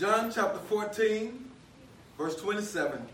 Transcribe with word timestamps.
John 0.00 0.32
chapter 0.32 0.58
14, 0.60 1.50
verse 2.16 2.34
27. 2.36 3.06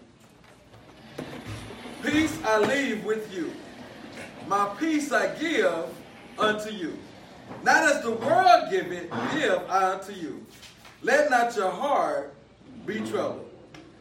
Peace 2.04 2.38
I 2.44 2.58
leave 2.60 3.04
with 3.04 3.34
you. 3.34 3.52
My 4.46 4.72
peace 4.78 5.10
I 5.10 5.34
give 5.34 5.84
unto 6.38 6.70
you. 6.70 6.96
Not 7.64 7.92
as 7.92 8.04
the 8.04 8.12
world 8.12 8.70
giveth, 8.70 9.10
give 9.32 9.68
I 9.68 9.94
unto 9.94 10.12
you. 10.12 10.46
Let 11.02 11.28
not 11.28 11.56
your 11.56 11.72
heart 11.72 12.32
be 12.86 13.00
troubled, 13.00 13.50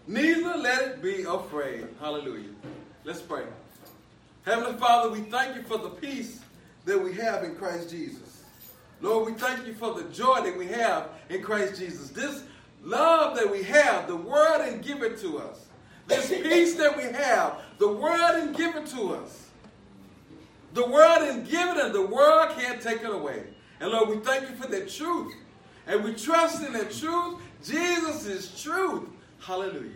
neither 0.05 0.55
let 0.55 0.83
it 0.83 1.01
be 1.01 1.23
afraid. 1.23 1.87
Hallelujah. 1.99 2.51
Let's 3.03 3.19
pray. 3.19 3.45
Heavenly 4.45 4.77
Father, 4.77 5.09
we 5.09 5.21
thank 5.21 5.55
you 5.55 5.63
for 5.63 5.79
the 5.79 5.89
peace 5.89 6.39
that 6.85 7.03
we 7.03 7.13
have 7.13 7.43
in 7.43 7.55
Christ 7.55 7.89
Jesus. 7.89 8.43
Lord, 9.01 9.25
we 9.25 9.33
thank 9.33 9.65
you 9.65 9.73
for 9.73 9.95
the 9.95 10.03
joy 10.09 10.41
that 10.41 10.55
we 10.55 10.67
have 10.67 11.09
in 11.29 11.41
Christ 11.41 11.79
Jesus. 11.79 12.11
This 12.11 12.43
love 12.85 13.35
that 13.35 13.51
we 13.51 13.63
have, 13.63 14.07
the 14.07 14.15
world 14.15 14.61
didn't 14.63 14.81
give 14.81 15.03
it 15.03 15.17
to 15.19 15.39
us. 15.39 15.65
This 16.07 16.29
peace 16.43 16.75
that 16.75 16.95
we 16.95 17.03
have, 17.03 17.61
the 17.79 17.91
world 17.91 18.35
didn't 18.35 18.55
give 18.55 18.75
it 18.75 18.85
to 18.87 19.15
us. 19.15 19.49
The 20.73 20.87
world 20.87 21.19
didn't 21.19 21.49
give 21.49 21.69
it, 21.69 21.85
and 21.85 21.93
the 21.93 22.05
world 22.05 22.51
can't 22.57 22.81
take 22.81 23.01
it 23.01 23.09
away. 23.09 23.43
And 23.79 23.91
Lord, 23.91 24.09
we 24.09 24.17
thank 24.17 24.49
you 24.49 24.55
for 24.55 24.67
that 24.67 24.89
truth. 24.89 25.33
And 25.87 26.03
we 26.03 26.13
trust 26.13 26.65
in 26.65 26.73
that 26.73 26.91
truth. 26.91 27.41
Jesus 27.63 28.25
is 28.25 28.61
truth. 28.61 29.07
Hallelujah. 29.39 29.91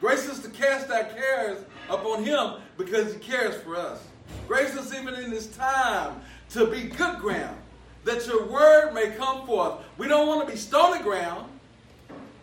Grace 0.00 0.28
us 0.28 0.40
to 0.40 0.48
cast 0.48 0.90
our 0.90 1.04
cares 1.04 1.64
upon 1.90 2.24
him 2.24 2.54
because 2.78 3.12
he 3.12 3.18
cares 3.18 3.60
for 3.62 3.76
us. 3.76 4.02
Grace 4.48 4.76
us 4.76 4.94
even 4.94 5.14
in 5.14 5.30
this 5.30 5.48
time 5.48 6.20
to 6.50 6.66
be 6.66 6.84
good 6.84 7.18
ground, 7.18 7.56
that 8.04 8.26
your 8.26 8.46
word 8.46 8.92
may 8.94 9.10
come 9.10 9.46
forth. 9.46 9.74
We 9.98 10.08
don't 10.08 10.26
want 10.26 10.46
to 10.46 10.52
be 10.52 10.58
stony 10.58 11.02
ground. 11.02 11.49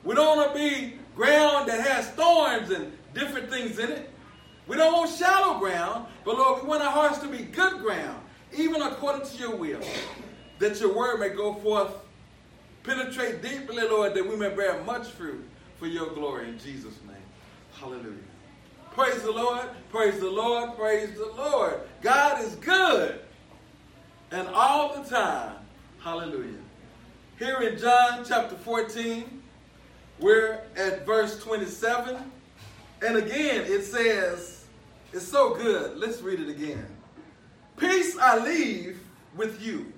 We 0.07 0.15
don't 0.15 0.37
want 0.37 0.53
to 0.53 0.57
be 0.57 0.93
ground 1.17 1.67
that 1.67 1.85
has 1.85 2.07
thorns 2.11 2.71
and 2.71 2.93
different 3.13 3.49
things 3.49 3.77
in 3.77 3.91
it. 3.91 4.09
We 4.65 4.77
don't 4.77 4.93
want 4.93 5.11
shallow 5.11 5.59
ground, 5.59 6.05
but 6.23 6.37
Lord, 6.37 6.63
we 6.63 6.69
want 6.69 6.81
our 6.81 6.91
hearts 6.91 7.17
to 7.19 7.27
be 7.27 7.39
good 7.39 7.81
ground, 7.81 8.17
even 8.55 8.81
according 8.81 9.27
to 9.27 9.37
your 9.37 9.57
will, 9.57 9.81
that 10.59 10.79
your 10.79 10.95
word 10.95 11.19
may 11.19 11.27
go 11.27 11.55
forth, 11.55 11.91
penetrate 12.83 13.41
deeply, 13.41 13.83
Lord, 13.83 14.13
that 14.13 14.25
we 14.25 14.37
may 14.37 14.47
bear 14.47 14.81
much 14.83 15.09
fruit 15.09 15.45
for 15.77 15.87
your 15.87 16.13
glory 16.13 16.47
in 16.47 16.57
Jesus' 16.57 17.01
name. 17.05 17.17
Hallelujah. 17.73 18.13
Praise 18.93 19.21
the 19.23 19.31
Lord, 19.31 19.67
praise 19.91 20.21
the 20.21 20.29
Lord, 20.29 20.77
praise 20.77 21.17
the 21.17 21.33
Lord. 21.35 21.81
God 22.01 22.41
is 22.45 22.55
good 22.55 23.19
and 24.31 24.47
all 24.47 25.01
the 25.01 25.09
time. 25.09 25.55
Hallelujah. 25.99 26.59
Here 27.37 27.59
in 27.59 27.77
John 27.77 28.23
chapter 28.25 28.55
14, 28.55 29.36
we're 30.19 30.61
at 30.75 31.05
verse 31.05 31.41
27. 31.43 32.17
And 33.05 33.17
again, 33.17 33.63
it 33.65 33.83
says, 33.83 34.65
it's 35.13 35.27
so 35.27 35.55
good. 35.55 35.97
Let's 35.97 36.21
read 36.21 36.39
it 36.39 36.49
again. 36.49 36.85
Peace 37.77 38.17
I 38.17 38.43
leave 38.43 38.99
with 39.35 39.61
you. 39.61 39.93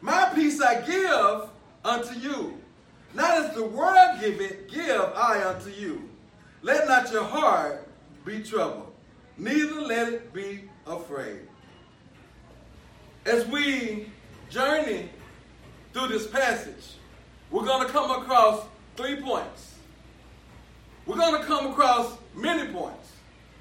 My 0.00 0.30
peace 0.34 0.60
I 0.60 0.80
give 0.80 1.48
unto 1.84 2.18
you. 2.18 2.58
Not 3.14 3.44
as 3.44 3.54
the 3.54 3.64
world 3.64 4.20
giveth, 4.20 4.68
give 4.68 5.02
I 5.14 5.44
unto 5.44 5.70
you. 5.70 6.08
Let 6.62 6.88
not 6.88 7.12
your 7.12 7.24
heart 7.24 7.86
be 8.24 8.42
troubled, 8.42 8.92
neither 9.36 9.82
let 9.82 10.12
it 10.12 10.32
be 10.32 10.64
afraid. 10.86 11.40
As 13.26 13.46
we 13.46 14.10
journey 14.50 15.10
through 15.92 16.08
this 16.08 16.26
passage, 16.26 16.96
we're 17.50 17.64
going 17.64 17.86
to 17.86 17.92
come 17.92 18.10
across 18.10 18.64
three 18.96 19.16
points. 19.16 19.74
We're 21.06 21.16
going 21.16 21.40
to 21.40 21.46
come 21.46 21.66
across 21.66 22.16
many 22.34 22.72
points, 22.72 23.12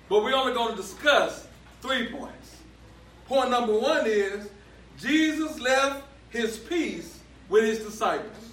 but 0.10 0.24
we're 0.24 0.36
only 0.36 0.54
going 0.54 0.76
to 0.76 0.82
discuss 0.82 1.48
three 1.82 2.08
points. 2.10 2.58
Point 3.28 3.50
number 3.50 3.78
one 3.78 4.06
is 4.06 4.50
Jesus 4.98 5.60
left 5.60 6.04
his 6.30 6.58
peace 6.58 7.20
with 7.50 7.64
his 7.64 7.80
disciples. 7.80 8.50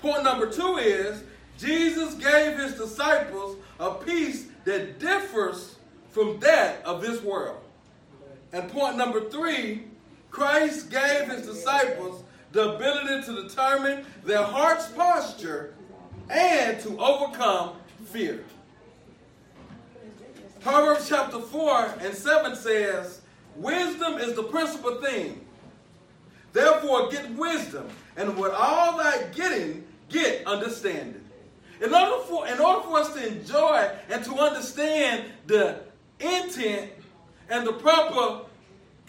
Point 0.00 0.24
number 0.24 0.50
two 0.50 0.76
is 0.76 1.22
Jesus 1.58 2.14
gave 2.14 2.58
his 2.58 2.74
disciples 2.74 3.56
a 3.78 3.94
peace 3.94 4.46
that 4.64 4.98
differs 4.98 5.76
from 6.10 6.38
that 6.40 6.84
of 6.84 7.02
this 7.02 7.22
world. 7.22 7.58
And 8.52 8.70
point 8.70 8.96
number 8.96 9.28
three, 9.28 9.84
Christ 10.30 10.90
gave 10.90 11.28
his 11.28 11.46
disciples 11.46 12.22
the 12.52 12.74
ability 12.74 13.24
to 13.26 13.42
determine 13.42 14.04
their 14.24 14.42
heart's 14.42 14.88
posture 14.88 15.74
and 16.28 16.80
to 16.80 16.98
overcome 16.98 17.76
fear. 18.06 18.44
Proverbs 20.60 21.08
chapter 21.08 21.40
4 21.40 21.94
and 22.00 22.14
7 22.14 22.54
says, 22.56 23.22
Wisdom 23.56 24.14
is 24.14 24.34
the 24.34 24.42
principal 24.44 25.00
thing. 25.00 25.44
Therefore, 26.52 27.10
get 27.10 27.30
wisdom, 27.34 27.88
and 28.16 28.36
with 28.36 28.52
all 28.52 28.98
thy 28.98 29.22
getting, 29.34 29.84
get 30.08 30.46
understanding. 30.46 31.24
In 31.80 31.94
order, 31.94 32.22
for, 32.24 32.46
in 32.46 32.58
order 32.58 32.82
for 32.82 32.98
us 32.98 33.14
to 33.14 33.26
enjoy 33.26 33.90
and 34.10 34.22
to 34.24 34.34
understand 34.34 35.24
the 35.46 35.80
intent 36.18 36.90
and 37.48 37.66
the 37.66 37.72
proper 37.72 38.44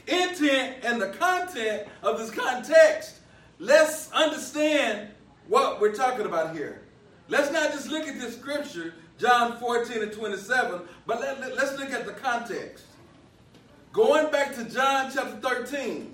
intent 0.08 0.78
and 0.85 1.02
the 1.02 1.09
content 1.09 1.88
of 2.02 2.18
this 2.18 2.31
context, 2.31 3.21
let's 3.61 4.11
understand 4.11 5.07
what 5.47 5.79
we're 5.79 5.94
talking 5.94 6.25
about 6.25 6.55
here. 6.55 6.81
Let's 7.29 7.51
not 7.51 7.72
just 7.72 7.89
look 7.89 8.07
at 8.07 8.19
this 8.19 8.35
scripture, 8.38 8.95
John 9.17 9.57
14 9.59 10.01
and 10.01 10.11
27, 10.11 10.81
but 11.05 11.22
let, 11.22 11.39
let, 11.39 11.55
let's 11.55 11.77
look 11.79 11.91
at 11.91 12.05
the 12.05 12.13
context. 12.13 12.85
Going 13.94 14.31
back 14.31 14.55
to 14.55 14.66
John 14.66 15.11
chapter 15.13 15.38
13, 15.38 16.13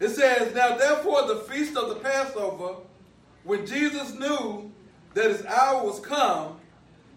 it 0.00 0.08
says, 0.08 0.54
Now 0.54 0.76
therefore 0.76 1.26
the 1.26 1.36
feast 1.50 1.76
of 1.76 1.90
the 1.90 1.96
Passover, 1.96 2.76
when 3.44 3.66
Jesus 3.66 4.14
knew 4.14 4.72
that 5.14 5.30
his 5.30 5.44
hour 5.44 5.84
was 5.84 6.00
come, 6.00 6.58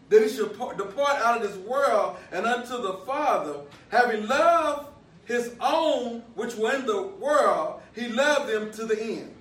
that 0.10 0.22
he 0.22 0.30
should 0.30 0.52
depart 0.78 1.22
out 1.22 1.42
of 1.42 1.44
this 1.44 1.58
world 1.66 2.18
and 2.32 2.46
unto 2.46 2.82
the 2.82 2.94
Father, 3.06 3.62
having 3.90 4.28
loved 4.28 4.90
his 5.30 5.52
own 5.62 6.24
which 6.34 6.56
were 6.56 6.74
in 6.74 6.88
the 6.88 7.04
world, 7.04 7.80
he 7.94 8.08
loved 8.08 8.52
them 8.52 8.72
to 8.72 8.86
the 8.88 9.00
end. 9.00 9.36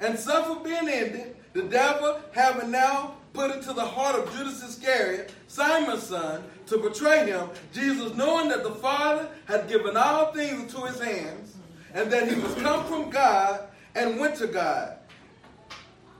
And 0.00 0.18
suffer 0.18 0.56
being 0.56 0.88
ended, 0.88 1.36
the 1.52 1.62
devil 1.62 2.20
having 2.32 2.72
now 2.72 3.14
put 3.32 3.52
into 3.52 3.72
the 3.72 3.84
heart 3.84 4.16
of 4.18 4.36
Judas 4.36 4.60
Iscariot, 4.60 5.32
Simon's 5.46 6.02
son, 6.02 6.42
to 6.66 6.78
betray 6.78 7.26
him, 7.26 7.48
Jesus, 7.72 8.16
knowing 8.16 8.48
that 8.48 8.64
the 8.64 8.74
Father 8.74 9.28
had 9.44 9.68
given 9.68 9.96
all 9.96 10.32
things 10.32 10.62
into 10.62 10.84
his 10.86 11.00
hands, 11.00 11.54
and 11.94 12.10
that 12.10 12.28
he 12.28 12.34
was 12.40 12.54
come 12.56 12.84
from 12.86 13.08
God 13.08 13.68
and 13.94 14.18
went 14.18 14.34
to 14.38 14.48
God. 14.48 14.96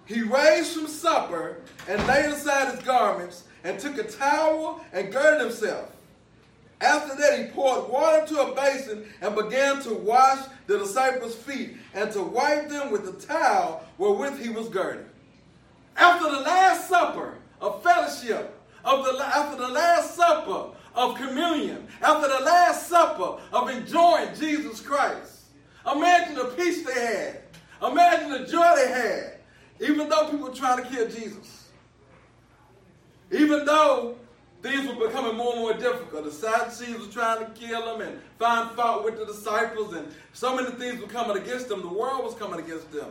He 0.07 0.23
raised 0.23 0.75
from 0.75 0.87
supper 0.87 1.63
and 1.89 2.07
laid 2.07 2.27
aside 2.27 2.77
his 2.77 2.85
garments 2.85 3.43
and 3.65 3.77
took 3.81 3.99
a 3.99 4.05
towel 4.05 4.85
and 4.93 5.13
girded 5.13 5.41
himself. 5.41 5.91
After 6.81 7.17
that, 7.17 7.39
he 7.39 7.51
poured 7.51 7.91
water 7.91 8.21
into 8.21 8.41
a 8.41 8.55
basin 8.55 9.05
and 9.21 9.35
began 9.35 9.83
to 9.83 9.95
wash 9.95 10.47
the 10.67 10.79
disciples' 10.79 11.35
feet 11.35 11.77
and 11.95 12.13
to 12.13 12.23
wipe 12.23 12.69
them 12.69 12.93
with 12.93 13.05
the 13.05 13.27
towel 13.27 13.85
wherewith 13.99 14.41
he 14.41 14.49
was 14.49 14.69
girded. 14.69 15.07
After 15.97 16.31
the 16.31 16.41
Last 16.41 16.89
Supper 16.89 17.35
of 17.61 17.83
fellowship, 17.83 18.55
of 18.85 19.05
the, 19.05 19.25
after 19.25 19.61
the 19.61 19.69
Last 19.69 20.15
Supper 20.15 20.71
of 20.95 21.17
communion, 21.17 21.87
after 22.01 22.29
the 22.29 22.45
Last 22.45 22.89
Supper 22.89 23.41
of 23.53 23.69
enjoying 23.71 24.35
Jesus 24.37 24.81
Christ, 24.81 25.47
imagine 25.91 26.37
the 26.37 26.45
peace 26.57 26.85
they 26.85 26.93
had. 26.93 27.41
Imagine 27.83 28.31
the 28.31 28.47
joy 28.47 28.75
they 28.77 28.89
had, 28.89 29.39
even 29.81 30.09
though 30.09 30.29
people 30.31 30.49
were 30.49 30.55
trying 30.55 30.83
to 30.83 30.89
kill 30.89 31.09
Jesus. 31.09 31.69
Even 33.31 33.65
though 33.65 34.17
things 34.63 34.87
were 34.89 35.07
becoming 35.07 35.37
more 35.37 35.53
and 35.53 35.61
more 35.61 35.75
difficult. 35.75 36.25
The 36.25 36.33
Sadducees 36.33 36.99
were 36.99 37.13
trying 37.13 37.45
to 37.45 37.51
kill 37.53 37.95
him 37.95 38.01
and 38.01 38.21
find 38.39 38.71
fault 38.77 39.05
with 39.05 39.19
the 39.19 39.27
disciples, 39.27 39.95
and 39.95 40.09
so 40.33 40.57
many 40.57 40.71
things 40.73 41.01
were 41.01 41.09
coming 41.09 41.37
against 41.37 41.69
them. 41.69 41.83
The 41.83 41.89
world 41.89 42.25
was 42.25 42.35
coming 42.35 42.61
against 42.61 42.91
them. 42.93 43.11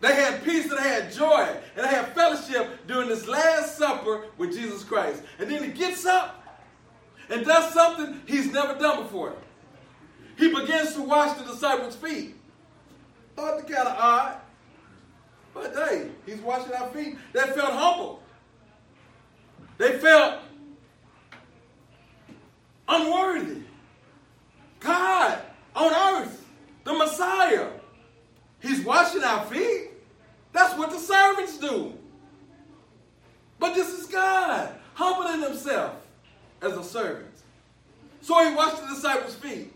They 0.00 0.14
had 0.14 0.44
peace 0.44 0.70
and 0.70 0.78
they 0.78 0.88
had 0.88 1.10
joy 1.12 1.56
and 1.74 1.84
they 1.84 1.88
had 1.88 2.08
fellowship 2.14 2.86
during 2.86 3.08
this 3.08 3.26
Last 3.26 3.78
Supper 3.78 4.26
with 4.36 4.52
Jesus 4.52 4.84
Christ. 4.84 5.22
And 5.38 5.50
then 5.50 5.64
he 5.64 5.70
gets 5.70 6.04
up 6.04 6.60
and 7.30 7.44
does 7.44 7.72
something 7.72 8.20
he's 8.26 8.52
never 8.52 8.78
done 8.78 9.04
before. 9.04 9.34
He 10.36 10.48
begins 10.48 10.94
to 10.94 11.02
wash 11.02 11.36
the 11.38 11.44
disciples' 11.44 11.96
feet. 11.96 12.36
Thought 13.34 13.66
the 13.66 13.72
kind 13.74 13.88
of 13.88 13.96
odd. 13.98 14.36
But 15.54 15.74
hey, 15.74 16.10
he's 16.26 16.40
washing 16.40 16.74
our 16.74 16.88
feet. 16.90 17.16
They 17.32 17.40
felt 17.40 17.72
humble. 17.72 18.22
They 19.78 19.98
felt 19.98 20.40
unworthy. 22.88 23.62
God 24.80 25.40
on 25.74 26.22
earth, 26.22 26.46
the 26.84 26.94
Messiah, 26.94 27.68
He's 28.60 28.84
washing 28.84 29.22
our 29.22 29.44
feet. 29.46 29.90
That's 30.52 30.76
what 30.76 30.90
the 30.90 30.98
servants 30.98 31.58
do. 31.58 31.92
But 33.58 33.74
this 33.74 33.92
is 33.98 34.06
God 34.06 34.74
humbling 34.94 35.42
himself 35.42 35.94
as 36.62 36.72
a 36.72 36.82
servant. 36.82 37.32
So 38.22 38.48
he 38.48 38.54
washed 38.54 38.80
the 38.80 38.94
disciples' 38.94 39.34
feet. 39.34 39.72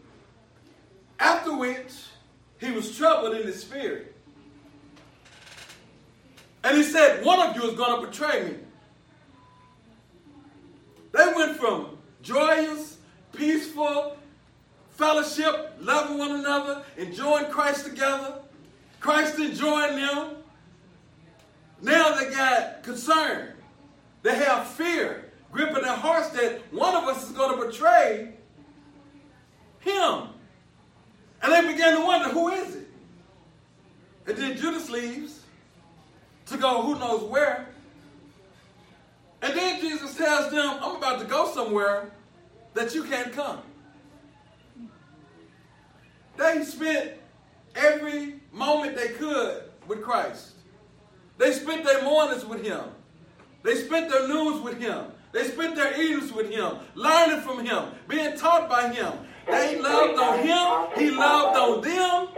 After 1.19 1.57
which, 1.57 1.93
he 2.59 2.71
was 2.73 2.97
troubled 2.97 3.37
in 3.37 3.47
his 3.47 3.61
spirit. 3.61 4.15
And 6.65 6.77
he 6.77 6.83
said, 6.83 7.25
One 7.25 7.41
of 7.41 7.57
you 7.57 7.71
is 7.71 7.77
going 7.77 8.01
to 8.01 8.07
betray 8.07 8.43
me. 8.45 8.55
They 11.13 11.33
went 11.35 11.57
from 11.57 11.99
joyous, 12.23 12.99
peaceful, 13.33 14.17
fellowship, 14.91 15.77
loving 15.81 16.19
one 16.19 16.33
another, 16.33 16.83
enjoying 16.97 17.47
Christ 17.47 17.87
together, 17.87 18.35
Christ 19.01 19.39
enjoying 19.39 19.97
them. 19.97 20.37
Now 21.83 22.15
they 22.15 22.31
got 22.31 22.83
concern. 22.83 23.55
They 24.23 24.35
have 24.35 24.67
fear 24.67 25.31
gripping 25.51 25.83
their 25.83 25.97
hearts 25.97 26.29
that 26.31 26.61
one 26.73 26.95
of 26.95 27.05
us 27.05 27.25
is 27.25 27.33
going 27.33 27.59
to 27.59 27.67
betray 27.67 28.35
him. 29.81 30.29
And 31.43 31.53
they 31.53 31.73
began 31.73 31.99
to 31.99 32.05
wonder, 32.05 32.29
who 32.29 32.49
is 32.51 32.77
it? 32.77 32.89
And 34.27 34.37
then 34.37 34.57
Judas 34.57 34.91
leaves 34.91 35.41
to 36.47 36.59
go 36.59 36.83
who 36.83 36.99
knows 36.99 37.23
where. 37.25 37.67
And 39.43 39.57
then 39.57 39.81
Jesus 39.81 40.15
tells 40.17 40.51
them, 40.51 40.79
I'm 40.83 40.97
about 40.97 41.21
to 41.21 41.25
go 41.25 41.51
somewhere 41.71 42.11
that 42.75 42.95
you 42.95 43.05
can't 43.05 43.33
come. 43.33 43.61
They 46.37 46.65
spent 46.65 47.13
every 47.77 48.41
moment 48.53 48.97
they 48.97 49.09
could 49.09 49.63
with 49.87 50.03
Christ. 50.03 50.55
They 51.39 51.53
spent 51.53 51.85
their 51.85 52.03
mornings 52.03 52.45
with 52.45 52.65
him. 52.65 52.81
They 53.63 53.77
spent 53.77 54.11
their 54.11 54.27
noons 54.27 54.63
with 54.63 54.81
him. 54.81 55.05
They 55.33 55.45
spent 55.45 55.77
their 55.77 56.01
evenings 56.01 56.33
with 56.33 56.51
him, 56.51 56.79
learning 56.97 57.43
from 57.43 57.65
him, 57.65 57.85
being 58.09 58.37
taught 58.37 58.69
by 58.69 58.93
him. 58.93 59.13
They 59.47 59.81
loved 59.81 60.19
on 60.19 60.39
him. 60.39 60.99
He 60.99 61.11
loved 61.11 61.57
on 61.57 61.81
them. 61.83 62.29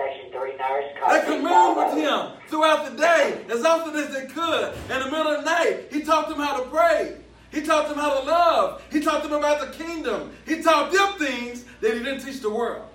They 1.08 1.25
communed 1.25 1.76
with 1.76 1.94
him 1.96 2.32
throughout 2.49 2.90
the 2.90 2.96
day 2.99 3.44
as 3.50 3.64
often 3.64 3.96
as 3.96 4.12
they 4.12 4.26
could. 4.26 4.75
In 4.90 4.99
the 4.99 5.11
middle 5.11 5.29
of 5.29 5.43
the 5.43 5.50
night, 5.50 5.88
he 5.90 6.02
taught 6.02 6.29
them 6.29 6.38
how 6.38 6.62
to 6.62 6.69
pray. 6.69 7.21
He 7.52 7.60
taught 7.60 7.88
them 7.88 7.99
how 7.99 8.19
to 8.19 8.26
love. 8.26 8.82
He 8.90 9.00
taught 9.00 9.22
them 9.22 9.32
about 9.32 9.60
the 9.60 9.76
kingdom. 9.76 10.32
He 10.46 10.62
taught 10.62 10.90
them 10.90 11.19
things 11.19 11.64
that 11.81 11.93
he 11.93 11.99
didn't 11.99 12.25
teach 12.25 12.40
the 12.40 12.50
world. 12.50 12.88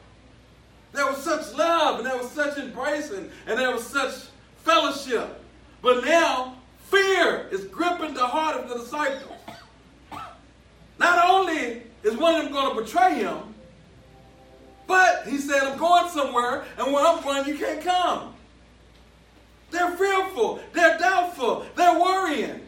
There 0.94 1.06
was 1.06 1.18
such 1.18 1.54
love 1.54 2.00
and 2.00 2.08
there 2.08 2.18
was 2.18 2.32
such 2.32 2.58
embracing 2.58 3.30
and 3.46 3.60
there 3.60 3.72
was 3.72 3.86
such 3.86 4.16
fellowship. 4.64 5.44
But 5.82 6.04
now 6.04 6.56
fear 6.86 7.48
is 7.52 7.66
gripping 7.66 8.16
the 8.16 8.26
heart 8.26 8.58
of 8.58 8.70
the 8.70 8.80
disciples. 8.80 9.38
Not 11.00 11.30
only 11.30 11.84
is 12.04 12.18
one 12.18 12.36
of 12.36 12.44
them 12.44 12.52
going 12.52 12.76
to 12.76 12.82
betray 12.82 13.16
him, 13.16 13.54
but 14.88 15.28
he 15.28 15.38
said, 15.38 15.62
I'm 15.64 15.78
going 15.78 16.10
somewhere, 16.10 16.66
and 16.78 16.94
where 16.94 17.06
I'm 17.06 17.22
going, 17.22 17.46
you 17.46 17.58
can't 17.58 17.84
come. 17.84 18.34
They're 19.70 19.96
fearful, 19.98 20.62
they're 20.74 20.98
doubtful, 20.98 21.66
they're 21.76 22.00
worrying. 22.00 22.62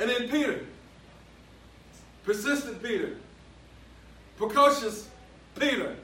And 0.00 0.08
then 0.08 0.30
Peter, 0.30 0.64
persistent 2.24 2.82
Peter, 2.82 3.16
precocious 4.38 5.06
Peter. 5.58 5.94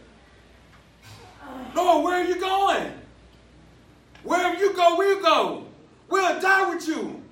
Lord, 1.75 2.05
where 2.05 2.23
are 2.23 2.25
you 2.25 2.39
going? 2.39 2.93
Wherever 4.23 4.59
you 4.59 4.75
go, 4.75 4.97
we'll 4.99 5.23
go. 5.23 5.65
We'll 6.11 6.41
die 6.41 6.75
with 6.75 6.87
you. 6.87 7.23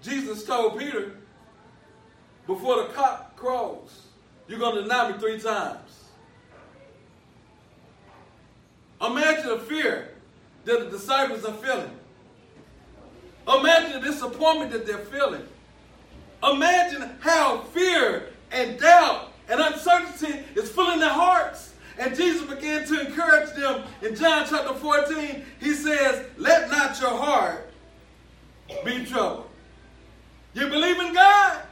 Jesus 0.00 0.44
told 0.44 0.78
Peter, 0.78 1.12
before 2.46 2.84
the 2.84 2.88
cock 2.94 3.36
crows, 3.36 4.06
you're 4.48 4.58
going 4.58 4.76
to 4.76 4.82
deny 4.82 5.12
me 5.12 5.18
three 5.18 5.38
times. 5.38 6.04
Imagine 9.02 9.48
the 9.48 9.58
fear 9.58 10.14
that 10.64 10.80
the 10.80 10.96
disciples 10.96 11.44
are 11.44 11.52
feeling. 11.54 11.99
Imagine 13.48 14.00
the 14.00 14.10
disappointment 14.10 14.72
that 14.72 14.86
they're 14.86 14.98
feeling. 14.98 15.42
Imagine 16.42 17.10
how 17.20 17.62
fear 17.72 18.30
and 18.50 18.78
doubt 18.78 19.32
and 19.48 19.60
uncertainty 19.60 20.40
is 20.54 20.70
filling 20.70 21.00
their 21.00 21.08
hearts. 21.08 21.74
And 21.98 22.16
Jesus 22.16 22.48
began 22.48 22.86
to 22.86 23.06
encourage 23.06 23.52
them 23.54 23.82
in 24.00 24.14
John 24.14 24.46
chapter 24.48 24.72
14. 24.74 25.44
He 25.60 25.74
says, 25.74 26.24
Let 26.38 26.70
not 26.70 26.98
your 27.00 27.10
heart 27.10 27.70
be 28.84 29.04
troubled. 29.04 29.48
You 30.54 30.68
believe 30.68 30.98
in 30.98 31.12
God. 31.12 31.62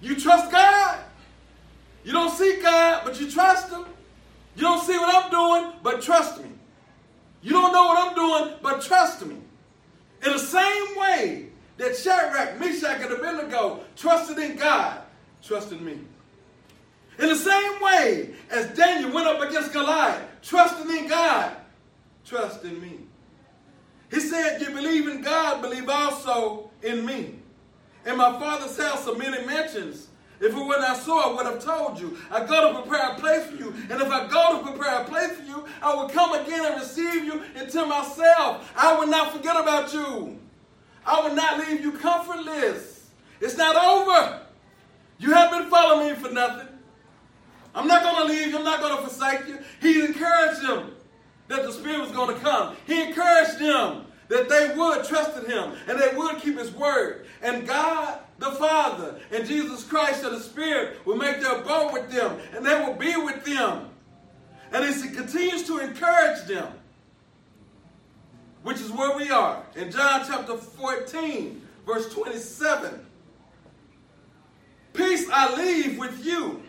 You 0.00 0.14
trust 0.20 0.50
God. 0.52 1.00
You 2.04 2.12
don't 2.12 2.30
see 2.36 2.60
God, 2.62 3.02
but 3.04 3.18
you 3.20 3.30
trust 3.30 3.70
Him. 3.70 3.84
You 4.56 4.62
don't 4.62 4.84
see 4.84 4.96
what 4.96 5.24
I'm 5.24 5.30
doing, 5.30 5.72
but 5.82 6.02
trust 6.02 6.40
me. 6.42 6.50
You 7.42 7.50
don't 7.50 7.72
know 7.72 7.86
what 7.86 8.08
I'm 8.08 8.14
doing, 8.14 8.56
but 8.62 8.82
trust 8.82 9.24
me. 9.26 9.36
In 10.24 10.32
the 10.32 10.38
same 10.38 10.96
way 10.96 11.46
that 11.76 11.96
Shadrach, 11.96 12.58
Meshach, 12.58 13.02
and 13.02 13.12
Abednego 13.12 13.80
trusted 13.96 14.38
in 14.38 14.56
God, 14.56 15.00
trust 15.42 15.72
in 15.72 15.84
me. 15.84 15.98
In 17.18 17.28
the 17.28 17.36
same 17.36 17.80
way 17.80 18.34
as 18.50 18.76
Daniel 18.76 19.12
went 19.12 19.26
up 19.26 19.40
against 19.40 19.72
Goliath, 19.72 20.22
trusting 20.42 20.90
in 20.96 21.08
God, 21.08 21.56
trust 22.24 22.64
in 22.64 22.80
me. 22.80 23.00
He 24.10 24.20
said, 24.20 24.60
You 24.60 24.70
believe 24.70 25.08
in 25.08 25.22
God, 25.22 25.60
believe 25.60 25.88
also 25.88 26.70
in 26.82 27.04
me. 27.04 27.36
In 28.06 28.16
my 28.16 28.38
father's 28.38 28.78
house 28.78 29.06
are 29.08 29.16
many 29.16 29.44
mansions. 29.46 30.08
If 30.44 30.54
it 30.54 30.62
were 30.62 30.78
not 30.78 30.98
so, 30.98 31.18
I 31.18 31.34
would 31.34 31.46
have 31.46 31.64
told 31.64 31.98
you. 31.98 32.18
I 32.30 32.44
go 32.44 32.70
to 32.70 32.82
prepare 32.82 33.12
a 33.12 33.14
place 33.14 33.46
for 33.46 33.56
you. 33.56 33.74
And 33.88 34.02
if 34.02 34.10
I 34.10 34.28
go 34.28 34.58
to 34.58 34.70
prepare 34.70 35.00
a 35.00 35.04
place 35.04 35.32
for 35.38 35.42
you, 35.42 35.64
I 35.80 35.94
will 35.94 36.06
come 36.10 36.34
again 36.34 36.66
and 36.66 36.74
receive 36.74 37.24
you 37.24 37.42
into 37.58 37.86
myself. 37.86 38.70
I 38.76 38.94
will 38.98 39.06
not 39.06 39.32
forget 39.32 39.56
about 39.56 39.94
you. 39.94 40.38
I 41.06 41.26
will 41.26 41.34
not 41.34 41.60
leave 41.60 41.80
you 41.80 41.92
comfortless. 41.92 43.08
It's 43.40 43.56
not 43.56 43.74
over. 43.74 44.42
You 45.18 45.32
haven't 45.32 45.60
been 45.60 45.70
following 45.70 46.10
me 46.10 46.14
for 46.14 46.30
nothing. 46.30 46.68
I'm 47.74 47.88
not 47.88 48.02
going 48.02 48.16
to 48.16 48.24
leave 48.24 48.48
you. 48.48 48.58
I'm 48.58 48.64
not 48.64 48.80
going 48.80 48.96
to 48.96 49.02
forsake 49.08 49.48
you. 49.48 49.58
He 49.80 50.04
encouraged 50.04 50.60
them 50.60 50.94
that 51.48 51.62
the 51.62 51.72
Spirit 51.72 52.02
was 52.02 52.10
going 52.10 52.34
to 52.34 52.40
come. 52.42 52.76
He 52.86 53.02
encouraged 53.02 53.58
them 53.60 54.03
that 54.28 54.48
they 54.48 54.74
would 54.76 55.04
trust 55.04 55.36
in 55.36 55.50
Him 55.50 55.72
and 55.88 56.00
they 56.00 56.16
would 56.16 56.38
keep 56.38 56.58
His 56.58 56.72
word. 56.72 57.26
And 57.42 57.66
God 57.66 58.20
the 58.38 58.50
Father 58.52 59.20
and 59.32 59.46
Jesus 59.46 59.84
Christ 59.84 60.24
and 60.24 60.34
the 60.34 60.40
Spirit 60.40 61.04
will 61.06 61.16
make 61.16 61.40
their 61.40 61.60
abode 61.60 61.92
with 61.92 62.10
them 62.10 62.38
and 62.54 62.64
they 62.64 62.74
will 62.74 62.94
be 62.94 63.16
with 63.16 63.44
them. 63.44 63.90
And 64.72 64.84
He 64.84 65.10
continues 65.10 65.64
to 65.64 65.78
encourage 65.78 66.46
them, 66.46 66.72
which 68.62 68.80
is 68.80 68.90
where 68.90 69.16
we 69.16 69.30
are 69.30 69.62
in 69.76 69.90
John 69.90 70.24
chapter 70.26 70.56
14, 70.56 71.62
verse 71.86 72.12
27. 72.12 73.06
Peace 74.94 75.28
I 75.30 75.56
leave 75.56 75.98
with 75.98 76.24
you. 76.24 76.62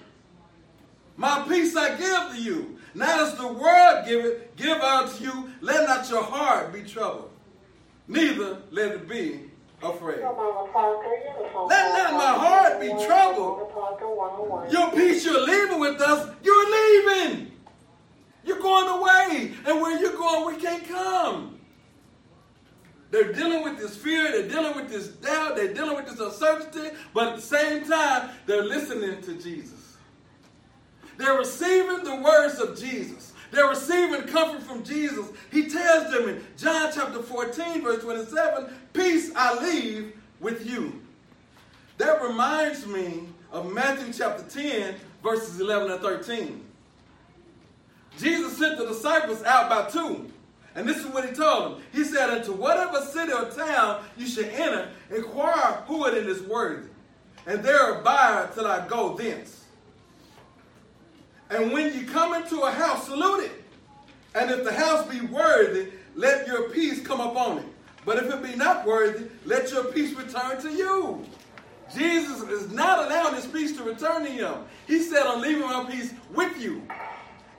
My 1.18 1.46
peace 1.48 1.76
I 1.76 1.96
give 1.96 2.36
to 2.36 2.42
you. 2.42 2.78
Not 2.94 3.20
as 3.20 3.36
the 3.36 3.48
world 3.48 4.06
give 4.06 4.26
it, 4.26 4.56
give 4.56 4.80
unto 4.80 5.24
you. 5.24 5.50
Let 5.62 5.88
not 5.88 6.10
your 6.10 6.24
heart 6.24 6.74
be 6.74 6.84
troubled. 6.84 7.32
Neither 8.08 8.62
let 8.72 8.92
it 8.92 9.10
be 9.10 9.42
afraid. 9.82 10.20
Let 10.20 10.30
not 11.94 12.14
my 12.14 12.34
heart 12.38 12.80
be 12.80 12.90
troubled. 13.06 13.72
Your 14.72 14.92
peace 14.92 15.26
you're 15.26 15.46
leaving 15.46 15.80
with 15.80 16.02
us, 16.02 16.30
you're 16.44 16.72
leaving. 16.72 17.52
You're 18.46 18.60
going 18.60 18.88
away. 19.00 19.54
And 19.66 19.82
where 19.82 20.00
you're 20.00 20.16
going, 20.16 20.56
we 20.56 20.62
can't 20.62 20.88
come. 20.88 21.60
They're 23.12 23.32
dealing 23.32 23.64
with 23.64 23.78
this 23.78 23.96
fear, 23.96 24.32
they're 24.32 24.50
dealing 24.50 24.76
with 24.76 24.90
this 24.90 25.08
doubt, 25.08 25.56
they're 25.56 25.74
dealing 25.74 25.96
with 25.96 26.06
this 26.08 26.20
uncertainty, 26.20 26.96
but 27.14 27.30
at 27.30 27.36
the 27.38 27.42
same 27.42 27.88
time, 27.88 28.32
they're 28.46 28.64
listening 28.64 29.22
to 29.22 29.36
Jesus. 29.42 29.96
They're 31.18 31.38
receiving 31.38 32.04
the 32.04 32.16
words 32.18 32.60
of 32.60 32.78
Jesus. 32.78 33.32
They're 33.52 33.70
receiving 33.70 34.24
comfort 34.24 34.64
from 34.64 34.84
Jesus. 34.84 35.28
He 35.52 35.70
tells 35.70 36.12
them 36.12 36.30
in 36.30 36.44
John 36.58 36.92
chapter 36.94 37.22
14, 37.22 37.82
verse 37.82 38.04
27, 38.04 38.74
Peace 38.94 39.32
I 39.36 39.62
leave 39.64 40.14
with 40.40 40.70
you. 40.70 41.02
That 41.98 42.22
reminds 42.22 42.86
me 42.86 43.24
of 43.52 43.72
Matthew 43.72 44.12
chapter 44.14 44.44
10, 44.44 44.96
verses 45.24 45.60
11 45.60 45.92
and 45.92 46.02
13. 46.02 46.66
Jesus 48.18 48.58
sent 48.58 48.78
the 48.78 48.86
disciples 48.86 49.44
out 49.44 49.70
by 49.70 49.90
two. 49.90 50.32
And 50.76 50.88
this 50.88 50.98
is 50.98 51.06
what 51.08 51.28
he 51.28 51.34
told 51.34 51.64
them. 51.64 51.84
He 51.94 52.04
said, 52.04 52.38
Into 52.38 52.52
whatever 52.52 53.02
city 53.06 53.32
or 53.32 53.50
town 53.50 54.04
you 54.18 54.28
should 54.28 54.50
enter, 54.50 54.90
inquire 55.10 55.84
who 55.88 56.06
it 56.06 56.16
is 56.16 56.42
worthy, 56.42 56.90
and 57.48 57.64
there 57.64 58.00
abide 58.00 58.54
till 58.54 58.68
I 58.68 58.86
go 58.86 59.16
thence. 59.16 59.55
And 61.50 61.72
when 61.72 61.94
you 61.94 62.06
come 62.06 62.34
into 62.34 62.62
a 62.62 62.72
house, 62.72 63.06
salute 63.06 63.46
it. 63.46 63.64
And 64.34 64.52
if 64.52 64.64
the 64.64 64.74
house 64.74 65.08
be 65.08 65.22
worthy, 65.22 65.92
let 66.16 66.48
your 66.48 66.70
peace 66.70 67.06
come 67.06 67.22
upon 67.22 67.60
it. 67.60 67.66
But 68.06 68.18
if 68.18 68.34
it 68.34 68.44
be 68.44 68.56
not 68.56 68.86
worthy, 68.86 69.26
let 69.46 69.72
your 69.72 69.86
peace 69.86 70.14
return 70.14 70.62
to 70.62 70.72
you. 70.72 71.26
Jesus 71.96 72.42
is 72.44 72.72
not 72.72 73.06
allowing 73.06 73.36
his 73.36 73.46
peace 73.46 73.76
to 73.78 73.84
return 73.84 74.24
to 74.24 74.30
him. 74.30 74.56
He 74.88 75.00
said, 75.02 75.26
I'm 75.26 75.42
leaving 75.42 75.64
my 75.64 75.86
peace 75.90 76.14
with 76.34 76.60
you. 76.62 76.82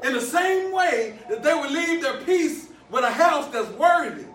In 0.02 0.12
the 0.12 0.21
same 0.21 0.73
way 0.73 1.19
that 1.28 1.43
they 1.43 1.55
would 1.55 1.71
leave 1.71 2.02
their 2.02 2.21
peace 2.23 2.69
with 2.90 3.05
a 3.05 3.11
house 3.11 3.47
that's 3.49 3.71
worthy. 3.71 4.26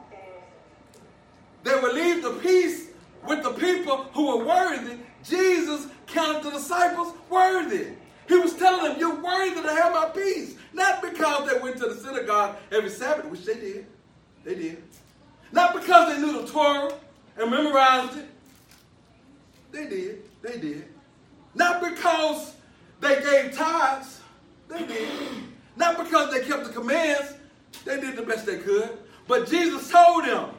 They 1.64 1.80
would 1.80 1.94
leave 1.94 2.24
the 2.24 2.32
peace 2.42 2.88
with 3.28 3.44
the 3.44 3.52
people 3.52 4.06
who 4.14 4.30
are 4.30 4.46
worthy. 4.46 4.98
Jesus 5.24 5.88
counted 6.08 6.44
the 6.44 6.52
disciples 6.52 7.14
worthy. 7.30 7.90
He 8.28 8.38
was 8.38 8.54
telling 8.56 8.92
them, 8.92 9.00
You're 9.00 9.22
worthy 9.22 9.62
to 9.62 9.70
have 9.70 9.94
my 9.94 10.10
peace. 10.14 10.56
Not 10.74 11.02
because 11.02 11.50
they 11.50 11.60
went 11.60 11.78
to 11.78 11.88
the 11.88 11.96
synagogue 11.96 12.56
every 12.72 12.90
Sabbath, 12.90 13.26
which 13.26 13.46
they 13.46 13.56
did. 13.56 13.86
They 14.44 14.56
did. 14.56 14.84
Not 15.52 15.74
because 15.74 16.14
they 16.14 16.22
knew 16.22 16.42
the 16.42 16.48
Torah 16.48 16.94
and 17.38 17.52
memorized 17.52 18.18
it. 18.18 18.26
They 19.72 19.88
did. 19.88 20.24
They 20.42 20.58
did. 20.58 20.86
Not 21.56 21.82
because 21.82 22.56
they 23.00 23.22
gave 23.22 23.54
tithes. 23.54 24.22
They 24.70 24.86
did. 24.86 25.10
Not 25.76 25.98
because 25.98 26.32
they 26.32 26.46
kept 26.46 26.66
the 26.66 26.72
commands. 26.72 27.34
They 27.86 28.00
did 28.00 28.16
the 28.16 28.24
best 28.24 28.46
they 28.46 28.60
could. 28.60 28.98
But 29.28 29.50
Jesus 29.50 29.90
told 29.90 30.26
them. 30.26 30.50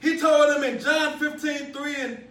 He 0.00 0.18
told 0.18 0.50
them 0.50 0.64
in 0.64 0.80
John 0.80 1.18
15, 1.18 1.72
3 1.72 1.94
and 1.96 2.24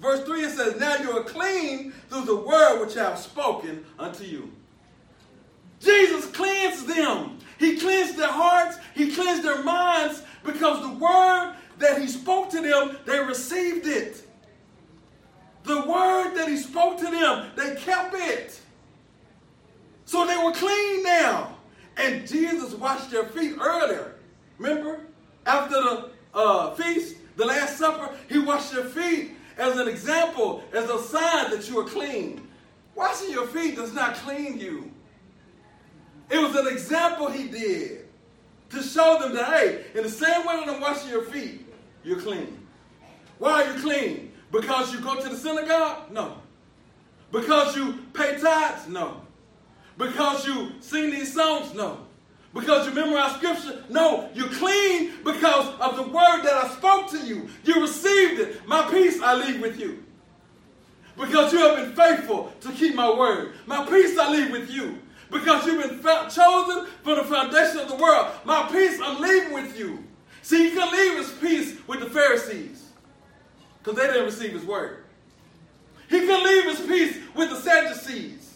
verse 0.00 0.22
3, 0.24 0.44
it 0.44 0.50
says, 0.50 0.80
Now 0.80 0.96
you 0.96 1.10
are 1.12 1.24
clean 1.24 1.92
through 2.08 2.24
the 2.24 2.36
word 2.36 2.84
which 2.84 2.96
I 2.96 3.10
have 3.10 3.18
spoken 3.18 3.84
unto 3.98 4.24
you. 4.24 4.52
Jesus 5.80 6.26
cleansed 6.30 6.86
them. 6.86 7.38
He 7.58 7.76
cleansed 7.76 8.16
their 8.16 8.32
hearts. 8.32 8.78
He 8.94 9.12
cleansed 9.12 9.42
their 9.42 9.62
minds 9.62 10.22
because 10.44 10.80
the 10.82 10.98
word 10.98 11.54
that 11.78 12.00
he 12.00 12.06
spoke 12.06 12.50
to 12.50 12.60
them, 12.60 12.96
they 13.04 13.18
received 13.20 13.86
it. 13.86 14.22
The 15.64 15.80
word 15.80 16.34
that 16.34 16.48
he 16.48 16.56
spoke 16.56 16.98
to 16.98 17.04
them, 17.04 17.50
they 17.56 17.74
kept 17.76 18.14
it. 18.14 18.60
So 20.04 20.26
they 20.26 20.36
were 20.36 20.52
clean 20.52 21.02
now. 21.02 21.56
And 21.96 22.26
Jesus 22.26 22.74
washed 22.74 23.10
their 23.10 23.24
feet 23.24 23.56
earlier. 23.60 24.14
Remember? 24.58 25.00
After 25.44 25.74
the 25.74 26.10
uh, 26.34 26.74
feast, 26.74 27.16
the 27.36 27.46
Last 27.46 27.78
Supper, 27.78 28.14
he 28.28 28.38
washed 28.38 28.72
their 28.72 28.84
feet 28.84 29.35
as 29.56 29.78
an 29.78 29.88
example, 29.88 30.62
as 30.72 30.88
a 30.90 30.98
sign 30.98 31.50
that 31.50 31.68
you 31.68 31.78
are 31.80 31.84
clean. 31.84 32.46
Washing 32.94 33.30
your 33.30 33.46
feet 33.46 33.76
does 33.76 33.92
not 33.92 34.14
clean 34.16 34.58
you. 34.58 34.90
It 36.30 36.38
was 36.38 36.54
an 36.56 36.66
example 36.66 37.30
he 37.30 37.48
did 37.48 38.06
to 38.70 38.82
show 38.82 39.18
them 39.20 39.34
that, 39.34 39.52
hey, 39.52 39.84
in 39.94 40.02
the 40.02 40.10
same 40.10 40.44
way 40.46 40.56
that 40.56 40.68
I'm 40.68 40.80
washing 40.80 41.10
your 41.10 41.24
feet, 41.24 41.66
you're 42.02 42.20
clean. 42.20 42.66
Why 43.38 43.62
are 43.62 43.74
you 43.74 43.80
clean? 43.80 44.32
Because 44.50 44.92
you 44.92 45.00
go 45.00 45.20
to 45.20 45.28
the 45.28 45.36
synagogue? 45.36 46.10
No. 46.10 46.38
Because 47.30 47.76
you 47.76 47.98
pay 48.12 48.38
tithes? 48.40 48.88
No. 48.88 49.22
Because 49.98 50.46
you 50.46 50.72
sing 50.80 51.10
these 51.10 51.34
songs? 51.34 51.74
No. 51.74 52.05
Because 52.56 52.86
you 52.86 52.94
memorize 52.94 53.34
scripture? 53.36 53.84
No. 53.90 54.30
You're 54.34 54.48
clean 54.48 55.12
because 55.22 55.78
of 55.78 55.96
the 55.96 56.04
word 56.04 56.42
that 56.42 56.54
I 56.54 56.68
spoke 56.70 57.10
to 57.10 57.18
you. 57.18 57.50
You 57.64 57.82
received 57.82 58.40
it. 58.40 58.66
My 58.66 58.82
peace 58.90 59.20
I 59.20 59.34
leave 59.34 59.60
with 59.60 59.78
you. 59.78 60.02
Because 61.18 61.52
you 61.52 61.58
have 61.58 61.76
been 61.76 61.94
faithful 61.94 62.52
to 62.62 62.72
keep 62.72 62.94
my 62.94 63.10
word. 63.10 63.54
My 63.66 63.84
peace 63.84 64.18
I 64.18 64.30
leave 64.30 64.50
with 64.50 64.70
you. 64.70 64.98
Because 65.30 65.66
you've 65.66 65.82
been 65.82 66.00
chosen 66.30 66.86
for 67.02 67.16
the 67.16 67.24
foundation 67.24 67.78
of 67.78 67.88
the 67.88 67.96
world. 67.96 68.28
My 68.44 68.66
peace 68.72 68.98
I'm 69.02 69.20
leaving 69.20 69.52
with 69.52 69.78
you. 69.78 70.04
See, 70.40 70.70
you 70.70 70.78
can 70.78 70.90
leave 70.90 71.18
his 71.18 71.32
peace 71.32 71.78
with 71.86 72.00
the 72.00 72.06
Pharisees 72.06 72.84
because 73.78 73.98
they 73.98 74.06
didn't 74.06 74.24
receive 74.24 74.52
his 74.52 74.64
word. 74.64 75.04
He 76.08 76.20
can 76.20 76.42
leave 76.42 76.64
his 76.64 76.86
peace 76.86 77.18
with 77.34 77.50
the 77.50 77.56
Sadducees 77.56 78.54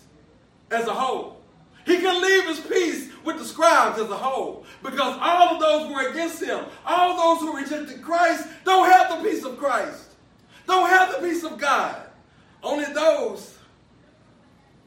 as 0.70 0.86
a 0.86 0.94
whole. 0.94 1.40
He 1.84 1.98
can 1.98 2.22
leave 2.22 2.46
his 2.46 2.60
peace 2.60 3.09
with 3.24 3.38
the 3.38 3.44
scribes 3.44 3.98
as 3.98 4.10
a 4.10 4.16
whole 4.16 4.64
because 4.82 5.16
all 5.20 5.54
of 5.54 5.60
those 5.60 5.86
who 5.86 5.94
were 5.94 6.10
against 6.10 6.42
him, 6.42 6.64
all 6.84 7.16
those 7.16 7.40
who 7.40 7.56
rejected 7.56 8.02
Christ, 8.02 8.46
don't 8.64 8.90
have 8.90 9.16
the 9.16 9.28
peace 9.28 9.44
of 9.44 9.58
Christ, 9.58 10.10
don't 10.66 10.88
have 10.88 11.12
the 11.12 11.26
peace 11.26 11.44
of 11.44 11.58
God. 11.58 12.02
Only 12.62 12.92
those 12.92 13.56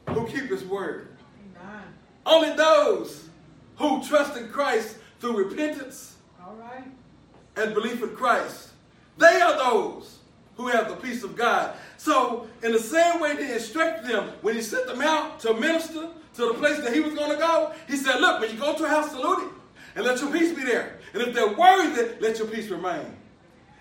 who 0.08 0.26
keep 0.26 0.50
his 0.50 0.64
word. 0.64 1.08
Amen. 1.56 1.82
Only 2.24 2.56
those 2.56 3.28
who 3.76 4.02
trust 4.04 4.36
in 4.36 4.48
Christ 4.48 4.96
through 5.20 5.48
repentance 5.48 6.14
and 7.56 7.74
belief 7.74 8.02
in 8.02 8.10
Christ. 8.10 8.70
They 9.18 9.40
are 9.40 9.56
those 9.56 10.18
who 10.56 10.68
have 10.68 10.88
the 10.88 10.96
peace 10.96 11.22
of 11.22 11.36
God. 11.36 11.74
So, 11.96 12.48
in 12.62 12.72
the 12.72 12.78
same 12.78 13.20
way 13.20 13.36
he 13.36 13.52
instructed 13.52 14.08
them 14.08 14.32
when 14.42 14.54
he 14.54 14.62
sent 14.62 14.86
them 14.86 15.00
out 15.00 15.40
to 15.40 15.54
minister 15.54 16.08
to 16.34 16.48
the 16.48 16.54
place 16.54 16.80
that 16.80 16.92
he 16.92 17.00
was 17.00 17.14
going 17.14 17.30
to 17.30 17.36
go, 17.36 17.72
he 17.88 17.96
said, 17.96 18.20
Look, 18.20 18.40
when 18.40 18.50
you 18.50 18.58
go 18.58 18.76
to 18.76 18.84
a 18.84 18.88
house, 18.88 19.10
salute 19.10 19.44
it 19.44 19.52
and 19.96 20.04
let 20.04 20.20
your 20.20 20.30
peace 20.32 20.54
be 20.54 20.64
there. 20.64 20.98
And 21.12 21.22
if 21.22 21.34
they're 21.34 21.54
worthy, 21.54 22.20
let 22.20 22.38
your 22.38 22.48
peace 22.48 22.68
remain. 22.68 23.16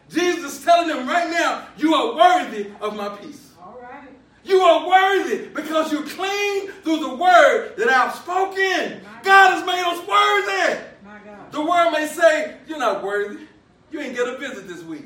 Jesus 0.10 0.60
is 0.60 0.64
telling 0.64 0.88
them 0.88 1.08
right 1.08 1.30
now, 1.30 1.68
You 1.78 1.94
are 1.96 2.16
worthy 2.16 2.72
of 2.82 2.96
my 2.96 3.10
peace. 3.10 3.52
All 3.62 3.80
right. 3.82 4.10
You 4.44 4.62
are 4.62 4.88
worthy 4.88 5.48
because 5.48 5.92
you're 5.92 6.04
clean 6.04 6.70
through 6.84 7.00
the 7.00 7.16
word 7.16 7.74
that 7.78 7.90
I've 7.90 8.14
spoken. 8.16 9.02
God 9.24 9.54
has 9.54 9.66
made 9.66 9.84
us 9.84 10.08
worthy. 10.08 10.94
The 11.52 11.62
world 11.62 11.94
may 11.94 12.08
say, 12.08 12.58
You're 12.68 12.80
not 12.80 13.04
worthy. 13.04 13.46
You 13.92 14.00
ain't 14.00 14.16
get 14.16 14.28
a 14.28 14.38
visit 14.38 14.68
this 14.68 14.82
week. 14.84 15.06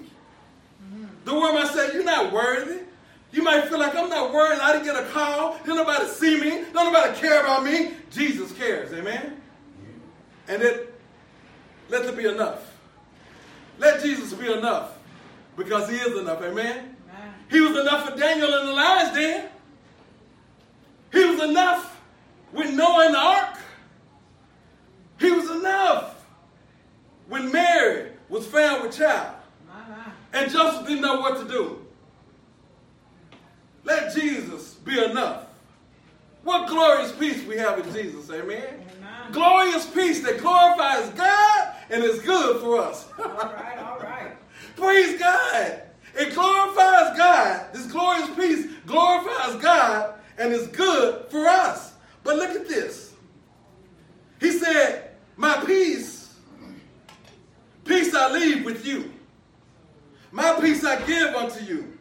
Mm-hmm. 0.81 1.05
The 1.25 1.33
world 1.33 1.55
might 1.55 1.67
say, 1.67 1.93
You're 1.93 2.05
not 2.05 2.31
worthy. 2.31 2.86
You 3.31 3.43
might 3.43 3.65
feel 3.65 3.79
like 3.79 3.95
I'm 3.95 4.09
not 4.09 4.33
worthy. 4.33 4.61
I 4.61 4.71
didn't 4.73 4.85
get 4.85 4.95
a 4.95 5.07
call. 5.09 5.57
Didn't 5.59 5.75
nobody 5.75 6.07
see 6.07 6.39
me. 6.39 6.63
Don't 6.73 6.93
nobody 6.93 7.19
care 7.19 7.41
about 7.41 7.63
me. 7.63 7.91
Jesus 8.09 8.51
cares. 8.53 8.93
Amen? 8.93 9.41
And 10.47 10.61
it 10.61 10.93
let 11.89 12.05
it 12.05 12.17
be 12.17 12.25
enough. 12.25 12.73
Let 13.79 14.01
Jesus 14.01 14.33
be 14.33 14.51
enough. 14.51 14.97
Because 15.57 15.89
he 15.89 15.95
is 15.95 16.17
enough. 16.17 16.41
Amen? 16.41 16.95
Amen. 17.09 17.33
He 17.49 17.59
was 17.59 17.77
enough 17.77 18.09
for 18.09 18.17
Daniel 18.17 18.53
in 18.59 18.65
the 18.67 18.73
lion's 18.73 19.13
den. 19.13 19.49
He 21.11 21.25
was 21.25 21.43
enough 21.43 21.99
with 22.53 22.73
Noah 22.73 23.07
in 23.07 23.11
the 23.11 23.19
ark. 23.19 23.57
He 25.19 25.31
was 25.31 25.49
enough 25.49 26.25
when 27.27 27.51
Mary 27.51 28.11
was 28.29 28.45
found 28.45 28.83
with 28.83 28.97
child. 28.97 29.35
And 30.33 30.51
Joseph 30.51 30.85
didn't 30.85 31.01
know 31.01 31.19
what 31.19 31.39
to 31.39 31.47
do. 31.47 31.85
Let 33.83 34.13
Jesus 34.13 34.76
be 34.87 35.03
enough. 35.03 35.45
What 36.43 36.67
glorious 36.69 37.11
peace 37.11 37.45
we 37.45 37.57
have 37.57 37.85
in 37.85 37.93
Jesus, 37.93 38.29
amen? 38.29 38.63
amen. 38.63 39.31
Glorious 39.31 39.85
peace 39.87 40.23
that 40.23 40.39
glorifies 40.39 41.09
God 41.09 41.75
and 41.89 42.03
is 42.03 42.21
good 42.21 42.61
for 42.61 42.79
us. 42.79 43.05
all 43.19 43.25
right, 43.25 43.77
all 43.79 43.99
right. 43.99 44.31
Praise 44.75 45.19
God. 45.19 45.81
It 46.15 46.33
glorifies 46.33 47.17
God. 47.17 47.73
This 47.73 47.91
glorious 47.91 48.29
peace 48.35 48.71
glorifies 48.85 49.61
God 49.61 50.15
and 50.37 50.53
is 50.53 50.67
good 50.67 51.29
for 51.29 51.47
us. 51.47 51.93
But 52.23 52.37
look 52.37 52.51
at 52.51 52.67
this. 52.67 53.13
He 54.39 54.51
said, 54.51 55.11
My 55.35 55.63
peace 55.65 56.17
Peace 57.87 58.13
I 58.13 58.31
leave 58.31 58.65
with 58.65 58.85
you. 58.85 59.11
My 60.31 60.59
peace 60.59 60.83
I 60.83 61.01
give 61.05 61.33
unto 61.33 61.63
you. 61.63 61.97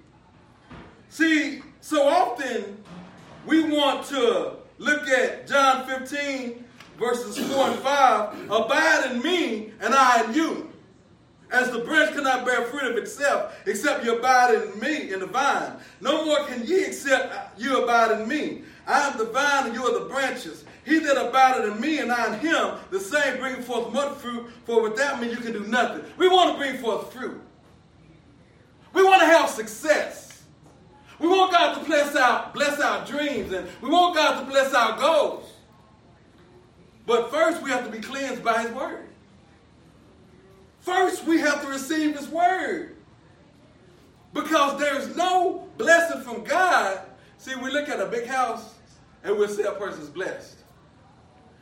See, 1.11 1.63
so 1.87 2.09
often 2.09 2.83
we 3.47 3.63
want 3.63 4.05
to 4.07 4.57
look 4.79 5.09
at 5.09 5.47
John 5.47 5.87
15, 5.87 6.65
verses 6.99 7.39
4 7.39 7.69
and 7.69 7.79
5. 7.79 8.51
Abide 8.51 9.13
in 9.13 9.23
me, 9.23 9.71
and 9.81 9.95
I 9.95 10.25
in 10.25 10.35
you. 10.35 10.73
As 11.53 11.71
the 11.71 11.79
branch 11.79 12.17
cannot 12.17 12.45
bear 12.45 12.65
fruit 12.65 12.91
of 12.91 12.97
itself, 12.97 13.57
except 13.67 14.05
you 14.05 14.19
abide 14.19 14.55
in 14.55 14.81
me, 14.81 15.13
in 15.13 15.21
the 15.21 15.27
vine. 15.27 15.75
No 16.01 16.25
more 16.25 16.45
can 16.47 16.67
ye 16.67 16.87
except 16.87 17.57
you 17.57 17.81
abide 17.85 18.21
in 18.21 18.27
me. 18.27 18.63
I 18.85 19.03
am 19.09 19.17
the 19.17 19.27
vine, 19.27 19.67
and 19.67 19.75
you 19.77 19.85
are 19.85 19.97
the 19.97 20.07
branches. 20.07 20.65
He 20.85 20.99
that 20.99 21.17
abideth 21.17 21.73
in 21.73 21.81
me 21.81 21.99
and 22.01 22.11
I 22.11 22.35
in 22.35 22.41
him, 22.41 22.79
the 22.91 22.99
same 22.99 23.39
bring 23.39 23.63
forth 23.63 23.93
much 23.93 24.17
fruit, 24.17 24.51
for 24.65 24.83
without 24.83 25.21
me 25.21 25.31
you 25.31 25.37
can 25.37 25.53
do 25.53 25.65
nothing. 25.69 26.03
We 26.17 26.29
want 26.29 26.51
to 26.51 26.59
bring 26.59 26.79
forth 26.79 27.13
fruit. 27.13 27.41
We 28.93 29.05
want 29.05 29.21
to 29.21 29.27
have 29.27 29.49
success. 29.49 30.27
We 31.19 31.29
want 31.29 31.51
God 31.53 31.79
to 31.79 31.85
bless 31.85 32.06
our, 32.17 32.51
bless 32.53 32.81
our 32.81 33.05
dreams, 33.07 33.53
and 33.53 33.69
we 33.81 33.89
want 33.89 34.17
God 34.17 34.41
to 34.41 34.47
bless 34.47 34.75
our 34.75 34.99
goals. 34.99 35.51
But 37.07 37.31
first, 37.31 37.63
we 37.63 37.71
have 37.71 37.85
to 37.85 37.91
be 37.91 38.01
cleansed 38.01 38.43
by 38.43 38.63
His 38.63 38.73
Word. 38.73 39.07
First, 40.81 41.25
we 41.25 41.39
have 41.41 41.63
to 41.63 41.69
receive 41.69 42.17
His 42.17 42.29
Word. 42.29 42.97
Because 44.33 44.79
there's 44.79 45.17
no 45.17 45.67
blessing 45.79 46.23
from 46.23 46.45
God. 46.45 47.01
See, 47.39 47.55
we 47.55 47.71
look 47.71 47.89
at 47.89 48.01
a 48.01 48.07
big 48.07 48.27
house 48.27 48.75
and 49.25 49.37
we'll 49.37 49.49
say 49.49 49.63
a 49.63 49.73
person's 49.73 50.11
blessed. 50.11 50.59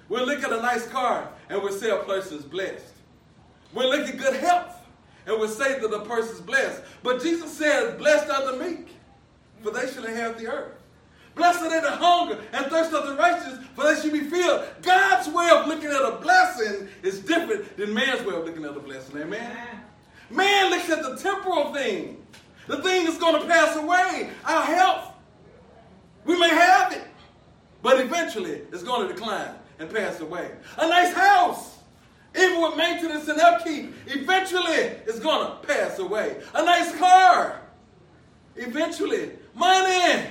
We'll 0.08 0.26
look 0.26 0.42
at 0.42 0.52
a 0.52 0.61
nice 0.61 0.87
car 0.88 1.30
and 1.49 1.62
we'll 1.62 1.73
say 1.73 1.90
a 1.90 1.99
person's 1.99 2.44
blessed. 2.44 2.92
We'll 3.73 3.90
look 3.90 4.08
at 4.08 4.18
good 4.18 4.37
health 4.37 4.76
and 5.26 5.38
we'll 5.38 5.49
say 5.49 5.78
that 5.78 5.90
the 5.90 6.00
person's 6.00 6.40
blessed. 6.40 6.82
But 7.02 7.23
Jesus 7.23 7.56
says, 7.56 7.96
Blessed 7.96 8.30
are 8.30 8.52
the 8.52 8.64
meek, 8.64 8.88
for 9.64 9.71
they 9.71 9.90
shall 9.90 10.04
inherit 10.04 10.38
the 10.38 10.47
earth. 10.47 10.73
Blessed 11.35 11.62
are 11.62 11.80
the 11.80 11.90
hunger 11.90 12.38
and 12.52 12.66
thirst 12.66 12.92
of 12.92 13.09
the 13.09 13.14
righteous, 13.16 13.59
for 13.75 13.85
they 13.85 14.00
shall 14.00 14.12
be 14.12 14.21
filled. 14.21 14.62
God's 14.83 15.28
way 15.28 15.50
of 15.50 15.66
looking 15.66 15.88
at 15.88 16.02
a 16.02 16.18
blessing 16.21 16.88
is 17.02 17.18
different 17.21 17.76
than 17.76 17.92
man's 17.92 18.25
way 18.25 18.35
of 18.35 18.44
looking 18.44 18.64
at 18.64 18.76
a 18.76 18.80
blessing. 18.80 19.21
Amen? 19.21 19.80
Man 20.30 20.71
looks 20.71 20.88
at 20.90 21.02
the 21.02 21.16
temporal 21.16 21.73
thing, 21.75 22.25
the 22.68 22.80
thing 22.83 23.04
that's 23.04 23.18
going 23.18 23.40
to 23.40 23.49
pass 23.49 23.75
away, 23.76 24.30
our 24.44 24.62
health. 24.62 25.12
We 26.25 26.38
may 26.38 26.50
have 26.50 26.92
it, 26.92 27.02
but 27.83 28.00
eventually 28.00 28.62
it's 28.73 28.85
going 28.85 29.09
to 29.09 29.12
decline 29.12 29.54
and 29.78 29.92
pass 29.92 30.21
away. 30.21 30.52
A 30.78 30.88
nice 30.88 31.12
house, 31.12 31.78
even 32.37 32.62
with 32.62 32.76
maintenance 32.76 33.26
and 33.28 33.40
upkeep, 33.40 33.92
eventually 34.06 34.75
it's 35.06 35.18
going 35.18 35.47
to 35.47 35.66
pass 35.66 35.99
away. 35.99 36.40
A 36.54 36.64
nice 36.64 36.97
car, 36.97 37.61
eventually. 38.56 39.33
Money, 39.54 40.26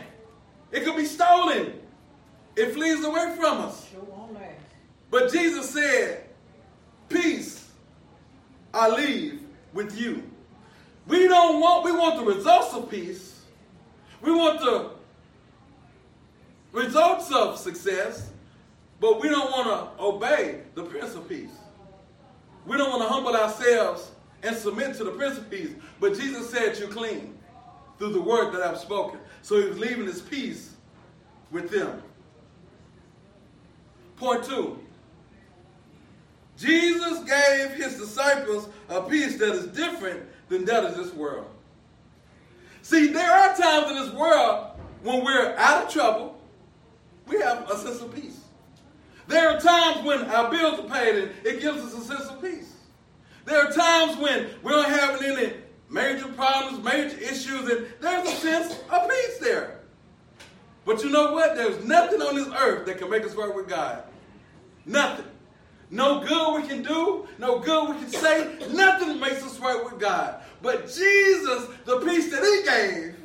it 0.71 0.83
could 0.83 0.97
be 0.97 1.05
stolen. 1.05 1.73
It 2.55 2.73
flees 2.73 3.03
away 3.03 3.35
from 3.37 3.61
us. 3.61 3.87
But 5.09 5.31
Jesus 5.31 5.69
said, 5.69 6.25
Peace 7.09 7.63
I 8.73 8.89
leave 8.89 9.41
with 9.73 9.97
you. 9.99 10.23
We 11.07 11.27
don't 11.27 11.59
want, 11.59 11.85
we 11.85 11.91
want 11.91 12.17
the 12.17 12.25
results 12.25 12.73
of 12.73 12.89
peace. 12.89 13.41
We 14.21 14.31
want 14.31 14.59
the 14.59 14.91
results 16.71 17.31
of 17.31 17.57
success, 17.57 18.29
but 18.99 19.21
we 19.21 19.29
don't 19.29 19.51
want 19.51 19.67
to 19.67 20.03
obey 20.03 20.61
the 20.75 20.83
Prince 20.83 21.13
of 21.13 21.27
Peace. 21.27 21.51
We 22.65 22.77
don't 22.77 22.89
want 22.89 23.03
to 23.03 23.09
humble 23.09 23.35
ourselves 23.35 24.09
and 24.41 24.55
submit 24.55 24.95
to 24.95 25.03
the 25.03 25.11
Prince 25.11 25.37
of 25.37 25.49
Peace. 25.51 25.71
But 25.99 26.17
Jesus 26.17 26.49
said, 26.49 26.77
You're 26.77 26.87
clean 26.87 27.32
through 27.97 28.13
the 28.13 28.21
word 28.21 28.53
that 28.53 28.61
I've 28.61 28.77
spoken. 28.77 29.19
So 29.41 29.61
he 29.61 29.67
was 29.67 29.79
leaving 29.79 30.05
his 30.05 30.21
peace 30.21 30.73
with 31.51 31.69
them. 31.69 32.01
Point 34.17 34.43
two 34.43 34.79
Jesus 36.57 37.19
gave 37.23 37.71
his 37.71 37.97
disciples 37.97 38.69
a 38.89 39.01
peace 39.01 39.37
that 39.39 39.53
is 39.53 39.67
different 39.67 40.23
than 40.49 40.65
that 40.65 40.85
of 40.85 40.95
this 40.95 41.13
world. 41.13 41.47
See, 42.81 43.07
there 43.07 43.31
are 43.31 43.55
times 43.55 43.91
in 43.91 43.97
this 43.97 44.13
world 44.13 44.67
when 45.01 45.23
we're 45.23 45.55
out 45.57 45.85
of 45.85 45.91
trouble, 45.91 46.37
we 47.27 47.39
have 47.39 47.69
a 47.69 47.77
sense 47.77 48.01
of 48.01 48.13
peace. 48.13 48.39
There 49.27 49.49
are 49.49 49.59
times 49.59 50.05
when 50.05 50.21
our 50.29 50.51
bills 50.51 50.79
are 50.79 50.89
paid 50.89 51.15
and 51.15 51.31
it 51.45 51.61
gives 51.61 51.79
us 51.79 51.93
a 51.93 52.01
sense 52.01 52.29
of 52.29 52.41
peace. 52.41 52.73
There 53.45 53.65
are 53.65 53.71
times 53.71 54.17
when 54.17 54.49
we 54.61 54.71
don't 54.71 54.89
have 54.89 55.21
any 55.21 55.53
major 55.93 56.27
problems, 56.29 56.83
major 56.83 57.17
issues, 57.19 57.69
and 57.69 57.87
there's 58.01 58.27
a 58.27 58.31
sense 58.31 58.79
of 58.89 59.09
peace 59.09 59.37
there. 59.39 59.79
But 60.85 61.03
you 61.03 61.11
know 61.11 61.31
what? 61.31 61.55
There's 61.55 61.85
nothing 61.85 62.21
on 62.21 62.35
this 62.35 62.47
earth 62.47 62.85
that 62.87 62.97
can 62.97 63.09
make 63.09 63.23
us 63.23 63.35
right 63.35 63.53
with 63.53 63.69
God. 63.69 64.03
Nothing. 64.85 65.25
No 65.89 66.25
good 66.25 66.61
we 66.61 66.67
can 66.67 66.81
do, 66.81 67.27
no 67.37 67.59
good 67.59 67.89
we 67.89 67.95
can 68.01 68.09
say, 68.09 68.57
nothing 68.71 69.19
makes 69.19 69.43
us 69.43 69.59
right 69.59 69.81
with 69.85 69.99
God. 69.99 70.41
But 70.61 70.87
Jesus, 70.87 71.67
the 71.85 71.99
peace 71.99 72.31
that 72.31 72.43
He 72.43 72.63
gave, 72.63 73.15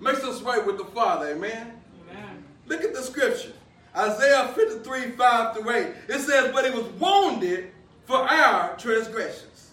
makes 0.00 0.24
us 0.24 0.42
right 0.42 0.66
with 0.66 0.76
the 0.76 0.84
Father. 0.86 1.30
Amen? 1.30 1.80
Amen. 2.10 2.44
Look 2.66 2.82
at 2.82 2.92
the 2.92 3.02
scripture. 3.02 3.52
Isaiah 3.96 4.48
53, 4.54 5.12
5 5.12 5.56
through 5.56 5.70
8. 5.70 5.86
It 6.08 6.20
says, 6.20 6.52
But 6.52 6.64
he 6.64 6.70
was 6.76 6.86
wounded 7.00 7.70
for 8.04 8.16
our 8.16 8.76
transgressions. 8.76 9.70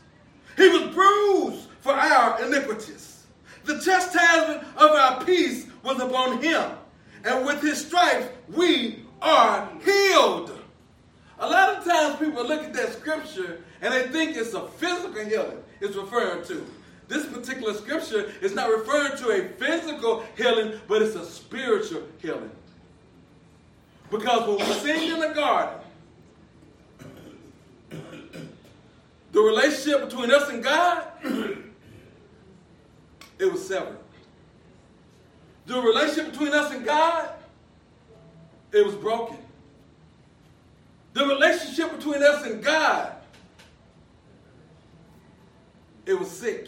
He 0.56 0.70
was 0.70 0.94
bruised 0.94 1.68
for 1.84 1.92
our 1.92 2.42
iniquities. 2.44 3.26
The 3.66 3.80
chastisement 3.80 4.64
of 4.78 4.92
our 4.92 5.24
peace 5.26 5.68
was 5.84 6.00
upon 6.00 6.42
him. 6.42 6.72
And 7.26 7.46
with 7.46 7.62
his 7.62 7.86
stripes 7.86 8.28
we 8.50 9.06
are 9.22 9.70
healed. 9.84 10.58
A 11.40 11.48
lot 11.48 11.78
of 11.78 11.84
times 11.84 12.16
people 12.20 12.48
look 12.48 12.64
at 12.64 12.74
that 12.74 12.94
scripture 12.94 13.62
and 13.82 13.94
they 13.94 14.08
think 14.08 14.38
it's 14.38 14.54
a 14.54 14.68
physical 14.68 15.26
healing 15.26 15.62
it's 15.82 15.96
referring 15.96 16.46
to. 16.46 16.66
This 17.10 17.26
particular 17.26 17.74
scripture 17.74 18.32
is 18.42 18.56
not 18.56 18.70
referring 18.70 19.18
to 19.18 19.30
a 19.32 19.50
physical 19.60 20.24
healing, 20.38 20.80
but 20.88 21.02
it's 21.02 21.16
a 21.16 21.26
spiritual 21.26 22.04
healing. 22.20 22.50
Because 24.10 24.48
when 24.48 24.58
we 24.58 24.74
sinned 24.76 25.14
in 25.14 25.20
the 25.20 25.34
garden, 25.34 25.80
the 29.34 29.42
relationship 29.42 30.10
between 30.10 30.32
us 30.32 30.50
and 30.50 30.64
God, 30.64 31.08
it 33.40 33.52
was 33.52 33.68
severed. 33.68 33.98
The 35.66 35.80
relationship 35.80 36.32
between 36.32 36.54
us 36.54 36.72
and 36.74 36.86
God, 36.86 37.30
it 38.72 38.86
was 38.86 38.96
broken. 38.96 39.38
The 41.14 41.26
relationship 41.26 41.96
between 41.96 42.24
us 42.24 42.46
and 42.46 42.64
God, 42.64 43.14
it 46.06 46.20
was 46.20 46.30
sick. 46.30 46.68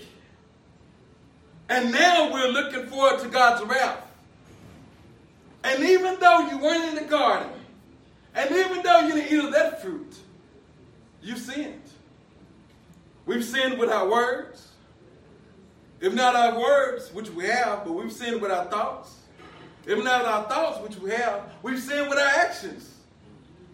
And 1.68 1.92
now 1.92 2.32
we're 2.32 2.50
looking 2.50 2.88
forward 2.88 3.20
to 3.22 3.28
God's 3.28 3.66
wrath. 3.66 4.06
And 5.64 5.84
even 5.84 6.20
though 6.20 6.48
you 6.48 6.60
weren't 6.60 6.96
in 6.96 7.04
the 7.04 7.10
garden, 7.10 7.50
and 8.36 8.52
even 8.52 8.84
though 8.84 9.00
you 9.00 9.14
didn't 9.16 9.34
eat 9.34 9.46
of 9.46 9.52
that 9.54 9.82
fruit, 9.82 10.16
you 11.24 11.38
sinned. 11.38 11.82
We've 13.26 13.44
sinned 13.44 13.80
with 13.80 13.90
our 13.90 14.08
words. 14.08 14.68
If 16.06 16.14
not 16.14 16.36
our 16.36 16.60
words, 16.60 17.12
which 17.14 17.32
we 17.32 17.46
have, 17.46 17.84
but 17.84 17.94
we've 17.94 18.14
sinned 18.14 18.40
with 18.40 18.52
our 18.52 18.66
thoughts. 18.66 19.16
If 19.88 20.04
not 20.04 20.24
our 20.24 20.48
thoughts, 20.48 20.80
which 20.88 21.00
we 21.00 21.10
have, 21.10 21.52
we've 21.64 21.82
sinned 21.82 22.08
with 22.08 22.20
our 22.20 22.28
actions. 22.28 22.94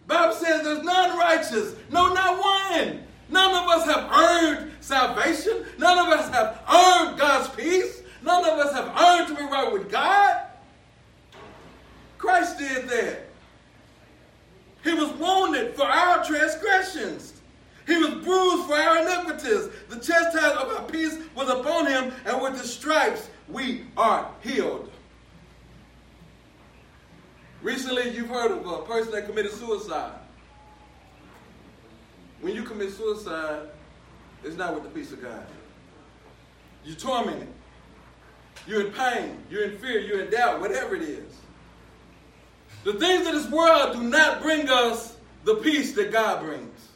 Bible 0.08 0.34
says 0.36 0.64
there's 0.64 0.82
none 0.82 1.18
righteous. 1.18 1.76
No, 1.90 2.14
not 2.14 2.40
one. 2.40 3.04
None 3.28 3.52
of 3.54 3.70
us 3.70 3.86
have 3.86 4.10
earned 4.14 4.72
salvation. 4.80 5.66
None 5.78 6.00
of 6.00 6.08
us 6.08 6.30
have 6.30 6.62
earned 6.74 7.20
God's 7.20 7.50
peace. 7.50 8.02
None 8.24 8.46
of 8.46 8.60
us 8.60 8.72
have 8.76 8.88
earned 8.98 9.28
to 9.28 9.36
be 9.36 9.52
right 9.52 9.70
with 9.70 9.92
God. 9.92 10.44
Christ 12.18 12.58
did 12.58 12.88
that. 12.88 13.26
He 14.86 14.94
was 14.94 15.12
wounded 15.16 15.76
for 15.76 15.84
our 15.84 16.24
transgressions. 16.24 17.31
He 17.92 17.98
was 17.98 18.24
bruised 18.24 18.68
for 18.68 18.76
our 18.76 19.02
iniquities. 19.02 19.68
The 19.90 19.98
chastisement 19.98 20.56
of 20.56 20.70
our 20.70 20.84
peace 20.84 21.18
was 21.36 21.50
upon 21.50 21.88
him, 21.88 22.14
and 22.24 22.42
with 22.42 22.58
the 22.58 22.66
stripes 22.66 23.30
we 23.50 23.86
are 23.98 24.32
healed. 24.42 24.90
Recently, 27.62 28.12
you've 28.12 28.30
heard 28.30 28.52
of 28.52 28.66
a 28.66 28.84
person 28.84 29.12
that 29.12 29.26
committed 29.26 29.52
suicide. 29.52 30.14
When 32.40 32.56
you 32.56 32.64
commit 32.64 32.94
suicide, 32.94 33.68
it's 34.46 34.56
not 34.56 34.74
with 34.74 34.84
the 34.84 34.90
peace 34.90 35.12
of 35.12 35.22
God. 35.22 35.46
You're 36.86 36.96
tormented. 36.96 37.50
You're 38.66 38.88
in 38.88 38.94
pain. 38.94 39.38
You're 39.50 39.64
in 39.64 39.78
fear. 39.80 40.00
You're 40.00 40.22
in 40.22 40.32
doubt, 40.32 40.62
whatever 40.62 40.96
it 40.96 41.02
is. 41.02 41.34
The 42.86 42.94
things 42.94 43.28
of 43.28 43.34
this 43.34 43.52
world 43.52 43.98
do 43.98 44.02
not 44.02 44.42
bring 44.42 44.70
us 44.70 45.18
the 45.44 45.56
peace 45.56 45.92
that 45.96 46.14
God 46.14 46.42
brings. 46.42 46.91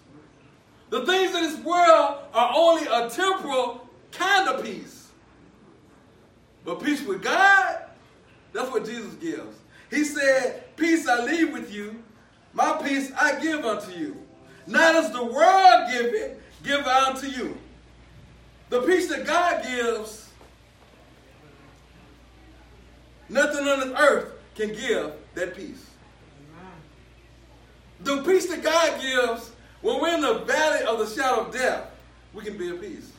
The 0.89 1.05
things 1.05 1.35
of 1.35 1.41
this 1.41 1.59
world 1.59 2.17
are 2.33 2.53
only 2.55 2.85
a 2.87 3.09
temporal 3.09 3.87
kind 4.11 4.49
of 4.49 4.63
peace. 4.63 5.09
But 6.63 6.83
peace 6.83 7.03
with 7.05 7.23
God, 7.23 7.77
that's 8.53 8.71
what 8.71 8.85
Jesus 8.85 9.13
gives. 9.15 9.57
He 9.89 10.03
said, 10.03 10.75
Peace 10.75 11.07
I 11.07 11.23
leave 11.23 11.53
with 11.53 11.73
you, 11.73 12.03
my 12.53 12.79
peace 12.83 13.11
I 13.15 13.39
give 13.39 13.65
unto 13.65 13.91
you. 13.91 14.17
Not 14.67 14.95
as 14.95 15.11
the 15.11 15.23
world 15.23 15.91
give 15.91 16.13
it, 16.13 16.41
give 16.63 16.85
I 16.87 17.09
unto 17.09 17.27
you. 17.27 17.57
The 18.69 18.81
peace 18.81 19.07
that 19.09 19.25
God 19.25 19.63
gives, 19.63 20.29
nothing 23.29 23.67
on 23.67 23.81
this 23.81 23.99
earth 23.99 24.31
can 24.55 24.69
give 24.69 25.13
that 25.35 25.55
peace. 25.55 25.85
The 28.01 28.21
peace 28.23 28.47
that 28.47 28.63
God 28.63 29.01
gives, 29.01 29.51
when 29.85 30.01
we're 30.01 30.15
in 30.15 30.21
the 30.21 30.39
valley 30.45 30.83
of 30.83 30.97
the 30.97 31.05
shadow 31.05 31.41
of 31.41 31.53
death, 31.53 31.91
we 32.33 32.43
can 32.43 32.57
be 32.57 32.69
at 32.69 32.81
peace. 32.81 33.11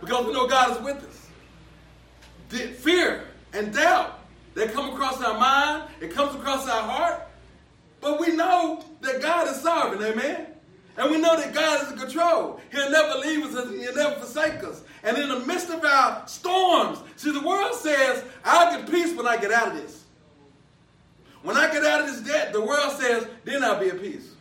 Because 0.00 0.26
we 0.26 0.34
know 0.34 0.46
God 0.46 0.76
is 0.76 0.82
with 0.84 1.02
us. 1.02 1.28
The 2.50 2.58
fear 2.74 3.24
and 3.54 3.72
doubt 3.72 4.18
that 4.52 4.74
come 4.74 4.92
across 4.92 5.22
our 5.22 5.40
mind, 5.40 5.84
it 6.02 6.12
comes 6.12 6.34
across 6.34 6.68
our 6.68 6.82
heart, 6.82 7.22
but 8.02 8.20
we 8.20 8.36
know 8.36 8.84
that 9.00 9.22
God 9.22 9.48
is 9.48 9.62
sovereign, 9.62 10.02
amen? 10.02 10.48
And 10.98 11.10
we 11.10 11.18
know 11.18 11.36
that 11.40 11.54
God 11.54 11.82
is 11.82 11.92
in 11.92 11.98
control. 11.98 12.60
He'll 12.70 12.90
never 12.90 13.18
leave 13.20 13.42
us 13.46 13.54
and 13.54 13.80
he'll 13.80 13.96
never 13.96 14.16
forsake 14.16 14.62
us. 14.62 14.82
And 15.04 15.16
in 15.16 15.30
the 15.30 15.40
midst 15.40 15.70
of 15.70 15.82
our 15.82 16.28
storms, 16.28 16.98
see, 17.16 17.32
the 17.32 17.40
world 17.40 17.74
says, 17.76 18.22
I'll 18.44 18.78
get 18.78 18.90
peace 18.90 19.16
when 19.16 19.26
I 19.26 19.38
get 19.38 19.52
out 19.52 19.68
of 19.68 19.76
this. 19.76 20.04
When 21.42 21.56
I 21.56 21.72
get 21.72 21.82
out 21.82 22.02
of 22.02 22.08
this 22.08 22.20
debt, 22.20 22.52
the 22.52 22.60
world 22.60 22.92
says, 22.92 23.26
then 23.44 23.64
I'll 23.64 23.80
be 23.80 23.88
at 23.88 24.02
peace. 24.02 24.33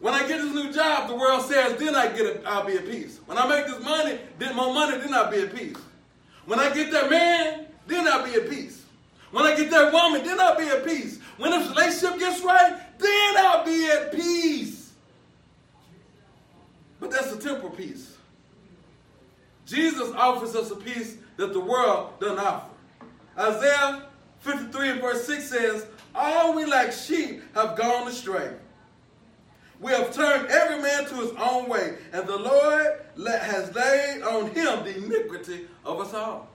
When 0.00 0.14
I 0.14 0.26
get 0.28 0.40
this 0.40 0.54
new 0.54 0.72
job, 0.72 1.08
the 1.08 1.16
world 1.16 1.44
says, 1.44 1.76
then 1.78 1.94
I 1.94 2.08
get 2.08 2.26
it, 2.26 2.42
I'll 2.46 2.64
be 2.64 2.74
at 2.74 2.86
peace. 2.86 3.18
When 3.26 3.36
I 3.36 3.48
make 3.48 3.66
this 3.66 3.82
money, 3.82 4.18
then 4.38 4.54
more 4.54 4.72
money, 4.72 4.98
then 4.98 5.12
I'll 5.12 5.30
be 5.30 5.40
at 5.40 5.54
peace. 5.54 5.76
When 6.46 6.60
I 6.60 6.72
get 6.72 6.92
that 6.92 7.10
man, 7.10 7.66
then 7.86 8.06
I'll 8.06 8.24
be 8.24 8.34
at 8.34 8.48
peace. 8.48 8.84
When 9.32 9.44
I 9.44 9.56
get 9.56 9.70
that 9.70 9.92
woman, 9.92 10.24
then 10.24 10.40
I'll 10.40 10.56
be 10.56 10.68
at 10.68 10.84
peace. 10.84 11.18
When 11.36 11.50
this 11.50 11.68
relationship 11.68 12.18
gets 12.18 12.42
right, 12.42 12.78
then 12.98 13.36
I'll 13.38 13.64
be 13.64 13.90
at 13.90 14.12
peace. 14.12 14.92
But 17.00 17.10
that's 17.10 17.32
a 17.32 17.38
temporal 17.38 17.70
peace. 17.70 18.16
Jesus 19.66 20.10
offers 20.14 20.56
us 20.56 20.70
a 20.70 20.76
peace 20.76 21.16
that 21.36 21.52
the 21.52 21.60
world 21.60 22.18
doesn't 22.20 22.38
offer. 22.38 22.70
Isaiah 23.38 24.04
53 24.40 24.90
and 24.90 25.00
verse 25.00 25.26
6 25.26 25.44
says, 25.44 25.86
All 26.14 26.54
we 26.54 26.64
like 26.64 26.92
sheep 26.92 27.42
have 27.54 27.76
gone 27.76 28.08
astray. 28.08 28.54
We 29.80 29.92
have 29.92 30.12
turned 30.12 30.48
every 30.48 30.82
man 30.82 31.06
to 31.06 31.14
his 31.16 31.30
own 31.38 31.68
way, 31.68 31.94
and 32.12 32.26
the 32.26 32.36
Lord 32.36 33.00
has 33.26 33.74
laid 33.74 34.22
on 34.22 34.50
him 34.50 34.84
the 34.84 34.96
iniquity 34.96 35.66
of 35.84 36.00
us 36.00 36.12
all. 36.14 36.48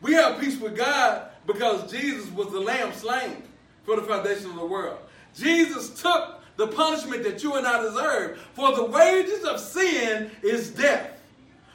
We 0.00 0.14
have 0.14 0.40
peace 0.40 0.58
with 0.58 0.76
God 0.76 1.28
because 1.46 1.90
Jesus 1.90 2.30
was 2.30 2.50
the 2.52 2.60
lamb 2.60 2.92
slain 2.92 3.42
for 3.84 3.96
the 3.96 4.02
foundation 4.02 4.50
of 4.50 4.56
the 4.56 4.66
world. 4.66 4.98
Jesus 5.34 6.00
took 6.00 6.40
the 6.56 6.68
punishment 6.68 7.24
that 7.24 7.42
you 7.42 7.54
and 7.54 7.66
I 7.66 7.82
deserve, 7.82 8.38
for 8.52 8.74
the 8.74 8.84
wages 8.84 9.44
of 9.44 9.58
sin 9.58 10.30
is 10.42 10.70
death. 10.70 11.18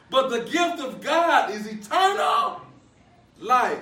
But 0.10 0.30
the 0.30 0.42
gift 0.42 0.80
of 0.80 1.02
God 1.02 1.52
is 1.52 1.68
eternal 1.68 2.62
life 3.40 3.80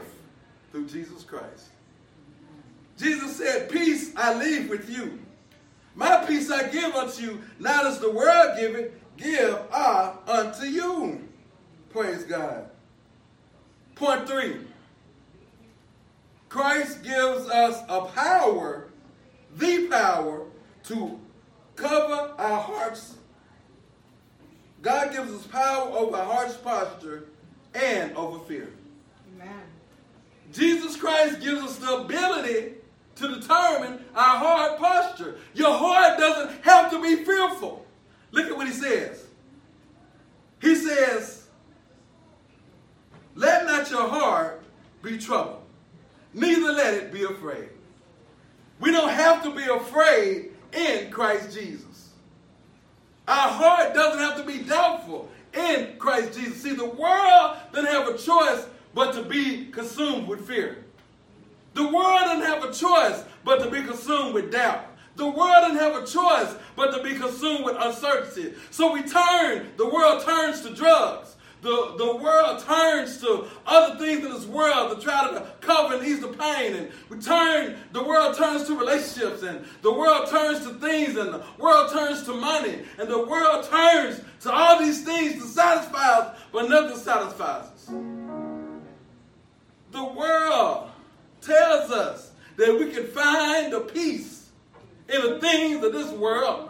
through 0.72 0.88
Jesus 0.88 1.24
Christ. 1.24 1.70
Jesus 2.98 3.36
said, 3.36 3.70
Peace 3.70 4.14
I 4.16 4.34
leave 4.34 4.70
with 4.70 4.90
you. 4.90 5.20
My 5.96 6.26
peace 6.26 6.50
I 6.50 6.68
give 6.70 6.96
unto 6.96 7.22
you, 7.22 7.42
not 7.60 7.86
as 7.86 8.00
the 8.00 8.10
world 8.10 8.58
giveth, 8.58 8.92
give 9.18 9.60
I 9.72 10.14
unto 10.28 10.66
you. 10.66 11.28
Praise 11.92 12.24
God. 12.24 12.70
Point 13.96 14.28
three. 14.28 14.58
Christ 16.50 17.04
gives 17.04 17.50
us 17.50 17.82
a 17.90 18.06
power, 18.06 18.90
the 19.56 19.88
power, 19.88 20.46
to 20.84 21.20
cover 21.76 22.34
our 22.38 22.62
hearts. 22.62 23.16
God 24.82 25.14
gives 25.14 25.32
us 25.32 25.48
power 25.48 25.90
over 25.92 26.18
our 26.18 26.26
heart's 26.26 26.58
posture 26.58 27.26
and 27.74 28.16
over 28.16 28.40
fear. 28.46 28.70
Amen. 29.36 29.62
Jesus 30.52 30.96
Christ 30.96 31.40
gives 31.42 31.62
us 31.62 31.78
the 31.78 31.96
ability 31.98 32.74
to 33.16 33.28
determine 33.28 34.04
our 34.16 34.38
heart 34.38 34.80
posture. 34.80 35.38
Your 35.54 35.78
heart 35.78 36.18
doesn't 36.20 36.64
have 36.64 36.92
to 36.92 37.02
be 37.02 37.24
fearful. 37.24 37.86
Look 38.32 38.48
at 38.48 38.58
what 38.58 38.68
he 38.68 38.74
says. 38.74 39.26
He 40.62 40.76
says, 40.76 41.48
Let 43.36 43.66
not 43.66 43.90
your 43.92 44.08
heart 44.08 44.64
be 45.02 45.18
troubled, 45.18 45.62
neither 46.34 46.72
let 46.72 46.94
it 46.94 47.12
be 47.12 47.24
afraid. 47.24 47.70
We 48.80 48.92
don't 48.92 49.10
have 49.10 49.44
to 49.44 49.52
be 49.52 49.64
afraid 49.64 50.52
in 50.74 51.12
Christ 51.12 51.58
Jesus. 51.58 52.10
Our 53.28 53.50
heart 53.50 53.94
doesn't 53.94 54.20
have 54.20 54.38
to 54.38 54.44
be 54.44 54.64
doubtful 54.64 55.30
in 55.54 55.98
Christ 55.98 56.38
Jesus. 56.38 56.62
See, 56.62 56.74
the 56.74 56.86
world 56.86 57.58
doesn't 57.72 57.90
have 57.90 58.08
a 58.08 58.18
choice 58.18 58.66
but 58.94 59.14
to 59.14 59.24
be 59.24 59.68
consumed 59.68 60.28
with 60.28 60.48
fear. 60.48 60.83
The 61.74 61.84
world 61.84 62.20
doesn't 62.22 62.46
have 62.46 62.64
a 62.64 62.72
choice 62.72 63.24
but 63.44 63.64
to 63.64 63.70
be 63.70 63.82
consumed 63.84 64.34
with 64.34 64.52
doubt. 64.52 64.86
The 65.16 65.28
world 65.28 65.62
doesn't 65.62 65.78
have 65.78 65.96
a 65.96 66.06
choice 66.06 66.56
but 66.76 66.96
to 66.96 67.04
be 67.04 67.16
consumed 67.16 67.66
with 67.66 67.76
uncertainty. 67.80 68.54
So 68.72 68.92
we 68.94 69.04
turn, 69.04 69.72
the 69.78 69.88
world 69.88 70.24
turns 70.24 70.62
to 70.62 70.74
drugs. 70.74 71.36
The, 71.62 71.96
the 71.98 72.18
world 72.18 72.62
turns 72.66 73.22
to 73.22 73.46
other 73.66 73.98
things 73.98 74.26
in 74.26 74.34
this 74.34 74.46
world 74.46 74.98
to 74.98 75.02
try 75.02 75.30
to 75.32 75.48
cover 75.62 75.96
and 75.96 76.06
ease 76.06 76.20
the 76.20 76.28
pain. 76.28 76.74
And 76.74 76.92
we 77.08 77.20
turn, 77.20 77.78
the 77.94 78.04
world 78.04 78.36
turns 78.36 78.68
to 78.68 78.78
relationships, 78.78 79.44
and 79.44 79.64
the 79.82 79.94
world 79.94 80.30
turns 80.30 80.60
to 80.68 80.74
things, 80.74 81.16
and 81.16 81.34
the 81.34 81.42
world 81.58 81.90
turns 81.90 82.24
to 82.24 82.34
money, 82.34 82.80
and 83.00 83.08
the 83.10 83.26
world 83.26 83.66
turns 83.70 84.20
to 84.42 84.52
all 84.52 84.78
these 84.78 85.06
things 85.06 85.42
to 85.42 85.48
satisfy 85.48 86.06
us, 86.06 86.38
but 86.52 86.70
nothing 86.70 86.98
satisfies 86.98 87.64
us. 87.64 87.86
The 89.92 90.04
world 90.04 90.92
tells 91.46 91.92
us 91.92 92.32
that 92.58 92.78
we 92.80 92.92
can 92.92 93.08
find 93.08 93.74
a 93.74 93.82
peace 93.82 94.50
in 95.10 95.22
the 95.22 95.40
things 95.40 95.84
of 95.84 95.92
this 95.92 96.12
world. 96.12 96.70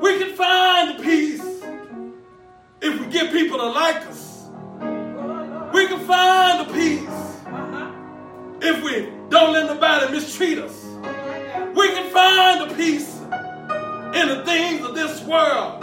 We 0.00 0.18
can 0.18 0.34
find 0.36 0.98
the 0.98 1.02
peace 1.02 1.62
if 2.82 3.00
we 3.00 3.06
get 3.06 3.32
people 3.32 3.58
to 3.58 3.66
like 3.66 4.06
us. 4.06 4.48
We 5.72 5.86
can 5.86 6.06
find 6.06 6.68
the 6.68 6.72
peace 6.72 7.08
if 8.60 8.82
we 8.84 9.10
don't 9.30 9.52
let 9.52 9.66
nobody 9.66 10.12
mistreat 10.12 10.58
us. 10.58 10.84
We 11.74 11.88
can 11.88 12.10
find 12.12 12.70
the 12.70 12.74
peace 12.74 13.14
in 14.14 14.28
the 14.28 14.42
things 14.44 14.84
of 14.84 14.94
this 14.94 15.22
world. 15.22 15.80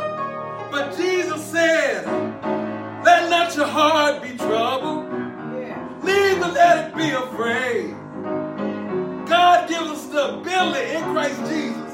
But 0.71 0.95
Jesus 0.97 1.43
said, 1.45 2.05
Let 3.03 3.29
not 3.29 3.55
your 3.55 3.67
heart 3.67 4.21
be 4.21 4.37
troubled 4.37 5.14
neither 6.05 6.47
let 6.47 6.89
it 6.89 6.95
be 6.95 7.09
afraid. 7.09 7.95
God 9.27 9.67
gives 9.67 9.89
us 9.89 10.05
the 10.07 10.35
ability 10.35 10.91
in 10.95 11.03
Christ 11.03 11.39
Jesus. 11.49 11.93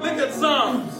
Look 0.00 0.18
at 0.18 0.32
Psalms 0.32 0.92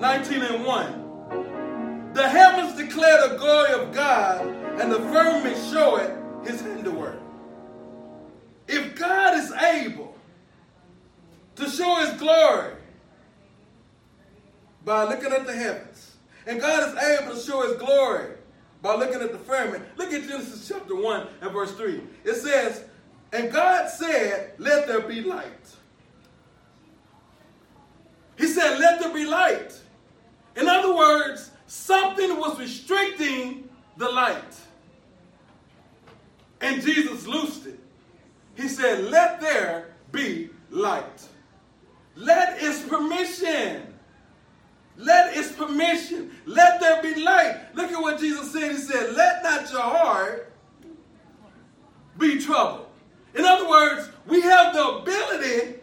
19 0.00 0.42
and 0.42 0.64
1. 0.64 2.12
The 2.12 2.28
heavens 2.28 2.76
declare 2.76 3.28
the 3.28 3.36
glory 3.36 3.72
of 3.72 3.94
God, 3.94 4.46
and 4.80 4.92
the 4.92 4.98
firmament 4.98 5.56
show 5.70 5.96
it 5.96 6.14
his 6.46 6.60
handiwork. 6.60 7.18
If 8.68 8.94
God 8.96 9.38
is 9.38 9.50
able 9.52 10.14
to 11.56 11.68
show 11.70 11.96
his 11.96 12.18
glory 12.20 12.74
by 14.84 15.04
looking 15.04 15.32
at 15.32 15.46
the 15.46 15.54
heavens, 15.54 16.16
and 16.46 16.60
God 16.60 16.88
is 16.88 17.02
able 17.02 17.34
to 17.34 17.40
show 17.40 17.62
his 17.66 17.80
glory 17.80 18.34
by 18.82 18.96
looking 18.96 19.22
at 19.22 19.32
the 19.32 19.38
firmament. 19.38 19.84
Look 19.96 20.12
at 20.12 20.28
Genesis 20.28 20.68
chapter 20.68 20.94
1 20.94 21.26
and 21.40 21.52
verse 21.52 21.72
3. 21.72 22.00
It 22.24 22.34
says, 22.34 22.84
And 23.32 23.50
God 23.52 23.88
said, 23.88 24.52
Let 24.58 24.88
there 24.88 25.00
be 25.00 25.22
light. 25.22 25.46
He 28.36 28.48
said, 28.48 28.78
Let 28.78 29.00
there 29.00 29.14
be 29.14 29.24
light. 29.24 29.78
In 30.56 30.68
other 30.68 30.94
words, 30.94 31.50
something 31.66 32.36
was 32.36 32.58
restricting 32.58 33.68
the 33.96 34.08
light. 34.08 34.56
And 36.60 36.82
Jesus 36.82 37.26
loosed 37.26 37.66
it. 37.66 37.78
He 38.56 38.68
said, 38.68 39.04
Let 39.04 39.40
there 39.40 39.94
be 40.10 40.50
light. 40.70 41.28
Let 42.16 42.60
is 42.60 42.80
permission. 42.82 43.91
Let 44.96 45.36
its 45.36 45.52
permission. 45.52 46.30
Let 46.46 46.80
there 46.80 47.02
be 47.02 47.20
light. 47.20 47.74
Look 47.74 47.90
at 47.90 48.00
what 48.00 48.20
Jesus 48.20 48.52
said. 48.52 48.72
He 48.72 48.78
said, 48.78 49.14
Let 49.14 49.42
not 49.42 49.70
your 49.70 49.80
heart 49.80 50.52
be 52.18 52.38
troubled. 52.38 52.86
In 53.34 53.44
other 53.44 53.68
words, 53.68 54.10
we 54.26 54.42
have 54.42 54.74
the 54.74 54.86
ability 54.88 55.80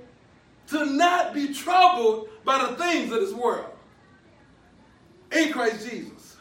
to 0.68 0.86
not 0.86 1.34
be 1.34 1.54
troubled 1.54 2.30
by 2.46 2.64
the 2.66 2.76
things 2.76 3.12
of 3.12 3.20
this 3.22 3.34
world 3.34 3.72
in 5.32 5.52
Christ 5.52 5.90
Jesus. 5.90 6.38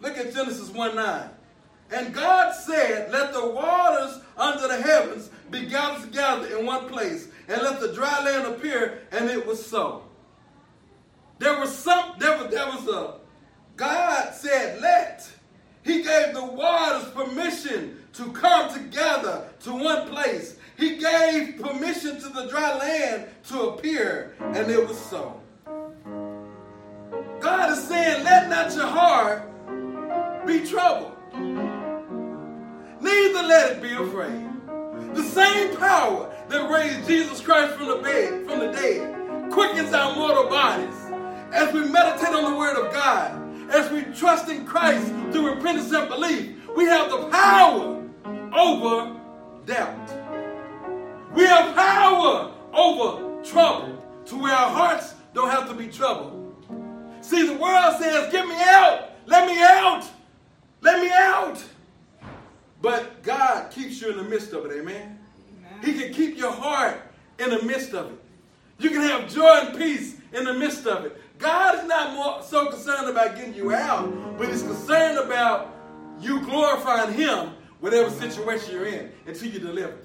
Look 0.00 0.16
at 0.16 0.32
Genesis 0.32 0.70
1 0.70 0.96
9. 0.96 1.30
And 1.90 2.14
God 2.14 2.54
said, 2.54 3.10
Let 3.10 3.32
the 3.32 3.46
waters 3.46 4.20
under 4.36 4.68
the 4.68 4.80
heavens 4.80 5.30
be 5.50 5.66
gathered 5.66 6.04
together 6.04 6.58
in 6.58 6.66
one 6.66 6.88
place, 6.88 7.28
and 7.48 7.62
let 7.62 7.80
the 7.80 7.92
dry 7.92 8.22
land 8.22 8.46
appear, 8.46 9.00
and 9.10 9.28
it 9.30 9.46
was 9.46 9.64
so. 9.64 10.04
There 11.38 11.58
was 11.58 11.74
some, 11.74 12.14
there 12.18 12.36
was, 12.36 12.50
there 12.50 12.66
was 12.66 12.86
a, 12.88 13.14
God 13.76 14.34
said, 14.34 14.80
let. 14.80 15.28
He 15.82 16.02
gave 16.02 16.34
the 16.34 16.44
waters 16.44 17.08
permission 17.12 18.04
to 18.12 18.30
come 18.32 18.72
together 18.72 19.48
to 19.60 19.72
one 19.72 20.08
place. 20.08 20.56
He 20.76 20.98
gave 20.98 21.58
permission 21.60 22.20
to 22.20 22.28
the 22.28 22.46
dry 22.48 22.76
land 22.76 23.26
to 23.48 23.70
appear, 23.70 24.34
and 24.40 24.70
it 24.70 24.86
was 24.86 24.98
so. 24.98 25.40
God 27.40 27.72
is 27.72 27.82
saying, 27.84 28.24
let 28.24 28.48
not 28.50 28.74
your 28.74 28.86
heart 28.86 29.44
be 30.46 30.66
troubled. 30.66 31.16
Neither 33.00 33.42
let 33.42 33.70
it 33.72 33.82
be 33.82 33.92
afraid. 33.92 34.44
The 35.14 35.22
same 35.22 35.76
power 35.76 36.34
that 36.48 36.70
raised 36.70 37.06
Jesus 37.06 37.40
Christ 37.40 37.74
from 37.74 37.88
the 37.88 37.96
bed, 37.96 38.46
from 38.46 38.60
the 38.60 38.72
dead, 38.72 39.50
quickens 39.50 39.92
our 39.92 40.14
mortal 40.14 40.48
bodies 40.48 40.94
as 41.52 41.72
we 41.72 41.80
meditate 41.88 42.34
on 42.34 42.52
the 42.52 42.58
Word 42.58 42.76
of 42.76 42.92
God, 42.92 43.70
as 43.70 43.90
we 43.90 44.02
trust 44.14 44.48
in 44.48 44.64
Christ 44.66 45.06
through 45.32 45.54
repentance 45.54 45.92
and 45.92 46.08
belief. 46.08 46.54
We 46.76 46.84
have 46.84 47.10
the 47.10 47.28
power 47.28 48.02
over 48.56 49.20
doubt. 49.66 50.08
We 51.34 51.44
have 51.44 51.74
power 51.74 52.52
over 52.72 53.42
trouble 53.44 54.02
to 54.26 54.36
where 54.36 54.54
our 54.54 54.70
hearts 54.70 55.14
don't 55.34 55.50
have 55.50 55.68
to 55.68 55.74
be 55.74 55.88
troubled. 55.88 56.54
See, 57.20 57.46
the 57.46 57.54
world 57.54 57.96
says, 57.98 58.32
Get 58.32 58.46
me 58.46 58.56
out! 58.58 59.10
Let 59.26 59.46
me 59.46 59.60
out! 59.60 60.08
Let 60.80 61.02
me 61.02 61.10
out! 61.10 61.62
But 62.80 63.22
God 63.22 63.70
keeps 63.70 64.00
you 64.00 64.10
in 64.10 64.16
the 64.16 64.24
midst 64.24 64.52
of 64.52 64.64
it, 64.66 64.72
amen? 64.72 65.17
He 65.84 65.94
can 65.94 66.12
keep 66.12 66.36
your 66.36 66.52
heart 66.52 67.00
in 67.38 67.50
the 67.50 67.62
midst 67.62 67.94
of 67.94 68.12
it. 68.12 68.18
You 68.78 68.90
can 68.90 69.02
have 69.02 69.32
joy 69.32 69.66
and 69.66 69.78
peace 69.78 70.16
in 70.32 70.44
the 70.44 70.54
midst 70.54 70.86
of 70.86 71.04
it. 71.04 71.20
God 71.38 71.78
is 71.78 71.84
not 71.84 72.14
more 72.14 72.42
so 72.42 72.68
concerned 72.70 73.08
about 73.08 73.36
getting 73.36 73.54
you 73.54 73.72
out, 73.72 74.38
but 74.38 74.48
He's 74.48 74.62
concerned 74.62 75.18
about 75.18 75.74
you 76.20 76.40
glorifying 76.40 77.12
Him 77.12 77.50
whatever 77.80 78.10
situation 78.10 78.72
you're 78.72 78.86
in 78.86 79.10
until 79.26 79.48
you 79.48 79.58
deliver. 79.60 79.96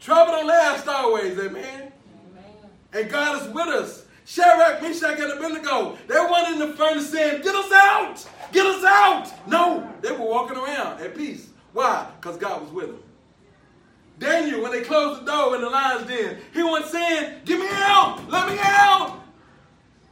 Trouble 0.00 0.32
don't 0.32 0.46
last 0.46 0.86
always, 0.86 1.38
amen? 1.38 1.54
amen. 1.54 1.92
And 2.92 3.10
God 3.10 3.42
is 3.42 3.48
with 3.48 3.68
us. 3.68 4.04
Shadrach, 4.26 4.82
Meshach, 4.82 5.18
and 5.20 5.32
Abednego, 5.32 5.96
they 6.08 6.14
weren't 6.16 6.48
in 6.48 6.58
the 6.58 6.74
furnace 6.76 7.10
saying, 7.10 7.42
Get 7.42 7.54
us 7.54 7.72
out! 7.72 8.26
Get 8.52 8.66
us 8.66 8.84
out! 8.84 9.32
No, 9.48 9.90
they 10.02 10.10
were 10.10 10.26
walking 10.26 10.56
around 10.56 11.00
at 11.00 11.16
peace. 11.16 11.48
Why? 11.72 12.10
Because 12.20 12.36
God 12.36 12.62
was 12.62 12.70
with 12.72 12.86
them. 12.86 13.02
Daniel, 14.18 14.62
when 14.62 14.72
they 14.72 14.82
closed 14.82 15.22
the 15.22 15.26
door 15.26 15.54
in 15.56 15.60
the 15.60 15.68
lion's 15.68 16.06
den, 16.06 16.38
he 16.54 16.62
wasn't 16.62 16.90
saying, 16.90 17.40
Get 17.44 17.58
me 17.58 17.68
out! 17.70 18.28
Let 18.28 18.48
me 18.48 18.58
out! 18.60 19.20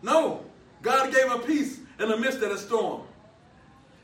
No, 0.02 0.44
God 0.82 1.12
gave 1.12 1.30
him 1.30 1.40
peace 1.40 1.80
in 1.98 2.08
the 2.08 2.16
midst 2.16 2.42
of 2.42 2.50
the 2.50 2.58
storm. 2.58 3.02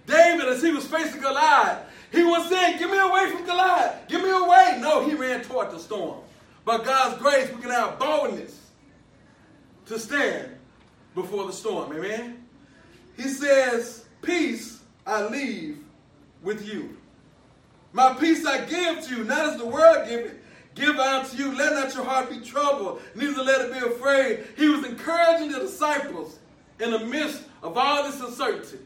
David, 0.06 0.46
as 0.46 0.62
he 0.62 0.72
was 0.72 0.86
facing 0.86 1.20
Goliath, 1.20 1.84
he 2.10 2.22
was 2.22 2.48
saying, 2.48 2.78
Get 2.78 2.90
me 2.90 2.98
away 2.98 3.30
from 3.30 3.44
Goliath. 3.44 4.08
Get 4.08 4.22
me 4.22 4.30
away. 4.30 4.78
No, 4.80 5.06
he 5.06 5.14
ran 5.14 5.42
toward 5.42 5.70
the 5.70 5.78
storm. 5.78 6.20
By 6.64 6.78
God's 6.78 7.20
grace, 7.20 7.50
we 7.54 7.60
can 7.60 7.70
have 7.70 7.98
boldness 7.98 8.58
to 9.86 9.98
stand 9.98 10.50
before 11.14 11.46
the 11.46 11.52
storm. 11.52 11.92
Amen? 11.92 12.46
He 13.16 13.28
says, 13.28 14.06
Peace 14.22 14.80
I 15.06 15.26
leave 15.26 15.78
with 16.42 16.66
you. 16.66 16.96
My 17.92 18.14
peace 18.14 18.46
I 18.46 18.64
give 18.64 19.05
to 19.07 19.16
you, 19.16 19.24
not 19.24 19.46
as 19.46 19.59
the 19.59 19.66
world 19.66 20.09
give 20.09 20.20
it. 20.20 20.40
Give 20.74 20.96
unto 20.98 21.37
you. 21.37 21.53
Let 21.57 21.72
not 21.72 21.94
your 21.94 22.05
heart 22.05 22.31
be 22.31 22.40
troubled, 22.40 23.03
neither 23.14 23.42
let 23.42 23.62
it 23.62 23.72
be 23.72 23.87
afraid. 23.87 24.46
He 24.57 24.68
was 24.68 24.85
encouraging 24.85 25.50
the 25.50 25.59
disciples 25.59 26.38
in 26.79 26.92
the 26.92 27.00
midst 27.00 27.42
of 27.62 27.76
all 27.76 28.05
this 28.05 28.20
uncertainty. 28.20 28.79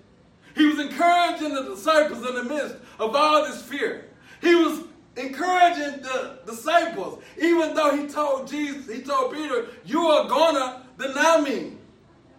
He 0.56 0.66
was 0.66 0.78
encouraging 0.78 1.54
the 1.54 1.62
disciples 1.62 2.26
in 2.26 2.34
the 2.34 2.44
midst 2.44 2.76
of 2.98 3.14
all 3.14 3.44
this 3.44 3.60
fear. 3.62 4.06
He 4.40 4.54
was 4.54 4.80
encouraging 5.16 6.02
the 6.02 6.38
disciples, 6.46 7.22
even 7.40 7.74
though 7.74 7.96
he 7.96 8.06
told 8.06 8.48
Jesus, 8.48 8.92
he 8.92 9.02
told 9.02 9.32
Peter, 9.34 9.66
You 9.84 10.06
are 10.06 10.28
gonna 10.28 10.82
deny 10.98 11.40
me. 11.40 11.72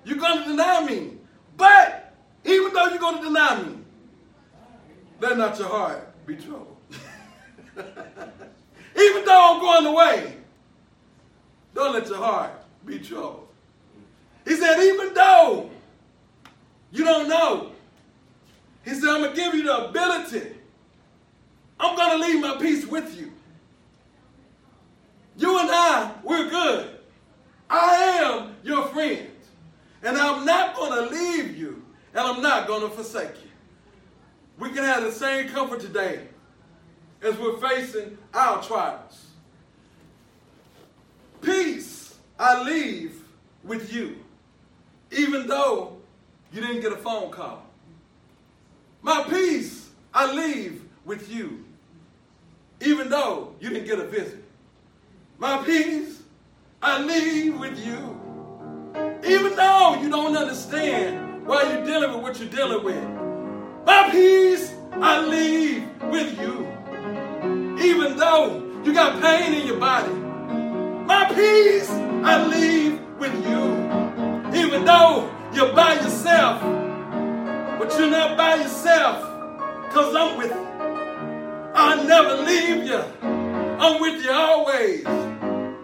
You're 0.04 0.18
gonna 0.18 0.46
deny 0.46 0.86
me. 0.86 1.18
But 1.56 2.14
even 2.44 2.74
though 2.74 2.88
you're 2.88 3.00
gonna 3.00 3.22
deny 3.22 3.64
me, 3.64 3.78
let 5.22 5.38
not 5.38 5.58
your 5.58 5.70
heart 5.70 6.15
be 6.26 6.36
troubled. 6.36 6.78
even 7.78 9.26
though 9.26 9.54
I'm 9.54 9.60
going 9.60 9.86
away, 9.86 10.38
don't 11.74 11.94
let 11.94 12.08
your 12.08 12.18
heart 12.18 12.52
be 12.86 13.00
troubled. 13.00 13.48
He 14.46 14.56
said, 14.56 14.80
even 14.80 15.14
though 15.14 15.70
you 16.92 17.04
don't 17.04 17.28
know, 17.28 17.72
he 18.84 18.92
said, 18.92 19.10
I'm 19.10 19.22
going 19.22 19.32
to 19.32 19.36
give 19.36 19.56
you 19.56 19.64
the 19.64 19.90
ability. 19.90 20.56
I'm 21.80 21.96
going 21.96 22.22
to 22.22 22.28
leave 22.28 22.42
my 22.42 22.58
peace 22.58 22.86
with 22.86 23.20
you. 23.20 23.32
You 25.38 25.60
and 25.60 25.70
I, 25.70 26.12
we're 26.24 26.50
good. 26.50 26.90
I 27.70 27.96
am 28.24 28.56
your 28.64 28.88
friend. 28.88 29.28
And 30.04 30.18
I'm 30.18 30.46
not 30.46 30.76
going 30.76 30.92
to 30.92 31.16
leave 31.16 31.58
you, 31.58 31.84
and 32.14 32.20
I'm 32.22 32.42
not 32.42 32.68
going 32.68 32.82
to 32.82 32.90
forsake 32.90 33.34
you. 33.44 33.50
We 34.58 34.70
can 34.70 34.84
have 34.84 35.04
the 35.04 35.12
same 35.12 35.50
comfort 35.50 35.82
today 35.82 36.28
as 37.22 37.38
we're 37.38 37.58
facing 37.58 38.18
our 38.34 38.62
trials. 38.64 39.26
Peace 41.42 42.16
I 42.40 42.64
leave 42.64 43.22
with 43.64 43.94
you, 43.94 44.18
even 45.12 45.48
though 45.48 45.98
you 46.54 46.62
didn't 46.62 46.82
get 46.82 46.94
a 46.94 46.98
phone 46.98 47.32
call. 47.32 47.64
My 49.02 49.24
peace 49.30 49.90
I 50.14 50.32
leave 50.32 50.82
with 51.04 51.32
you, 51.32 51.66
even 52.82 53.10
though 53.10 53.54
you 53.60 53.70
didn't 53.70 53.86
get 53.86 54.00
a 54.00 54.06
visit. 54.06 54.44
My 55.38 55.64
peace 55.64 56.24
I 56.82 57.02
leave 57.02 57.60
with 57.60 57.78
you, 57.86 57.98
even 59.28 59.56
though 59.56 60.00
you 60.02 60.10
don't 60.10 60.36
understand 60.36 61.46
why 61.46 61.64
you're 61.64 61.86
dealing 61.86 62.14
with 62.14 62.22
what 62.22 62.40
you're 62.40 62.50
dealing 62.50 62.84
with. 62.84 63.15
My 63.86 64.10
peace 64.12 64.74
I 64.94 65.26
leave 65.26 65.84
with 66.12 66.40
you, 66.40 66.68
even 67.84 68.18
though 68.18 68.82
you 68.84 68.94
got 68.94 69.22
pain 69.22 69.54
in 69.54 69.68
your 69.68 69.80
body. 69.80 70.14
My 70.14 71.26
peace 71.34 71.90
I 71.90 72.46
leave 72.48 73.00
with 73.20 73.34
you, 73.48 74.60
even 74.60 74.86
though 74.86 75.32
you're 75.54 75.74
by 75.74 75.94
yourself 75.96 76.76
but 77.78 78.00
you're 78.00 78.10
not 78.10 78.38
by 78.38 78.56
yourself, 78.56 79.20
because 79.88 80.16
I'm 80.16 80.38
with 80.38 80.50
you. 80.50 81.72
I'll 81.76 82.04
never 82.04 82.42
leave 82.44 82.86
you. 82.86 82.98
I'm 83.80 84.02
with 84.02 84.24
you 84.24 84.32
always, 84.32 85.02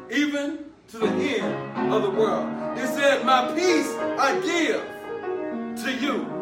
even 0.09 0.65
to 0.87 0.97
the 0.97 1.07
end 1.07 1.93
of 1.93 2.01
the 2.01 2.09
world. 2.09 2.77
He 2.77 2.85
said, 2.87 3.25
My 3.25 3.53
peace 3.53 3.93
I 4.17 4.39
give 4.39 5.83
to 5.83 5.93
you. 5.93 6.40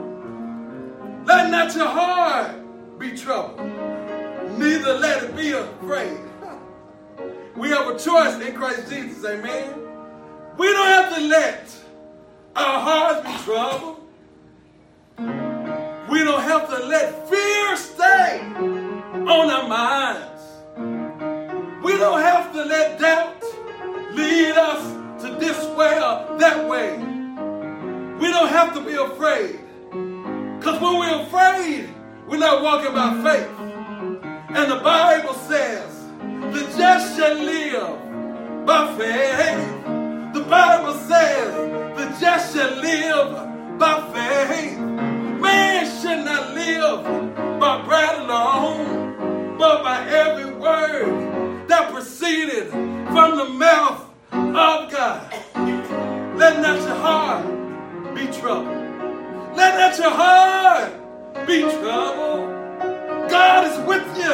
Let 1.29 1.51
not 1.51 1.75
your 1.75 1.85
heart 1.85 2.55
be 2.97 3.15
troubled, 3.15 3.59
neither 4.57 4.95
let 4.97 5.25
it 5.25 5.35
be 5.35 5.51
afraid. 5.51 6.17
We 7.55 7.69
have 7.69 7.87
a 7.87 7.99
choice 7.99 8.41
in 8.41 8.55
Christ 8.55 8.89
Jesus, 8.89 9.23
amen. 9.23 9.75
We 10.57 10.67
don't 10.73 10.87
have 10.87 11.13
to 11.15 11.21
let 11.21 11.69
our 12.55 12.79
hearts 12.79 13.27
be 13.27 13.43
troubled. 13.45 13.97
We 16.09 16.23
don't 16.23 16.41
have 16.41 16.67
to 16.67 16.85
let 16.87 17.29
fear 17.29 17.75
stay 17.75 18.41
on 19.35 19.51
our 19.51 19.67
minds. 19.67 20.41
We 21.83 21.91
don't 21.97 22.21
have 22.21 22.51
to 22.53 22.65
let 22.65 22.99
doubt 22.99 23.43
lead 24.13 24.53
us 24.53 25.21
to 25.21 25.35
this 25.35 25.63
way 25.77 25.93
or 25.93 26.39
that 26.39 26.67
way. 26.67 26.97
We 28.17 28.31
don't 28.31 28.49
have 28.49 28.73
to 28.73 28.81
be 28.81 28.95
afraid. 28.95 29.68
Because 30.59 30.81
when 30.81 30.99
we're 30.99 31.21
afraid, 31.21 31.89
we're 32.27 32.37
not 32.37 32.61
walking 32.61 32.93
by 32.93 33.13
faith. 33.23 33.47
And 34.49 34.69
the 34.69 34.81
Bible 34.83 35.33
says, 35.33 36.03
the 36.53 36.77
just 36.77 37.15
shall 37.15 37.35
live 37.35 38.65
by 38.65 38.93
faith. 38.97 40.33
The 40.33 40.43
Bible 40.49 40.95
says, 40.95 41.55
the 41.97 42.19
just 42.19 42.53
shall 42.53 42.75
live 42.75 43.79
by 43.79 44.01
faith. 44.13 44.77
Man 44.79 45.85
should 46.01 46.25
not 46.25 46.53
live 46.53 47.05
by 47.61 47.81
bread 47.85 48.19
alone, 48.19 49.57
but 49.57 49.81
by 49.81 50.05
every 50.09 50.51
word 50.55 51.69
that 51.69 51.89
proceeded 51.93 52.69
from 52.69 53.37
the 53.37 53.45
mouth 53.45 54.01
of 54.33 54.91
God. 54.91 55.33
Let 56.37 56.61
not 56.61 56.81
your 56.81 56.95
heart 56.95 57.45
be 58.13 58.27
troubled. 58.37 58.88
Let 59.59 59.77
not 59.77 59.97
your 59.97 60.11
heart 60.11 61.45
be 61.45 61.59
troubled. 61.59 62.49
God 63.29 63.67
is 63.69 63.77
with 63.85 64.17
you. 64.17 64.33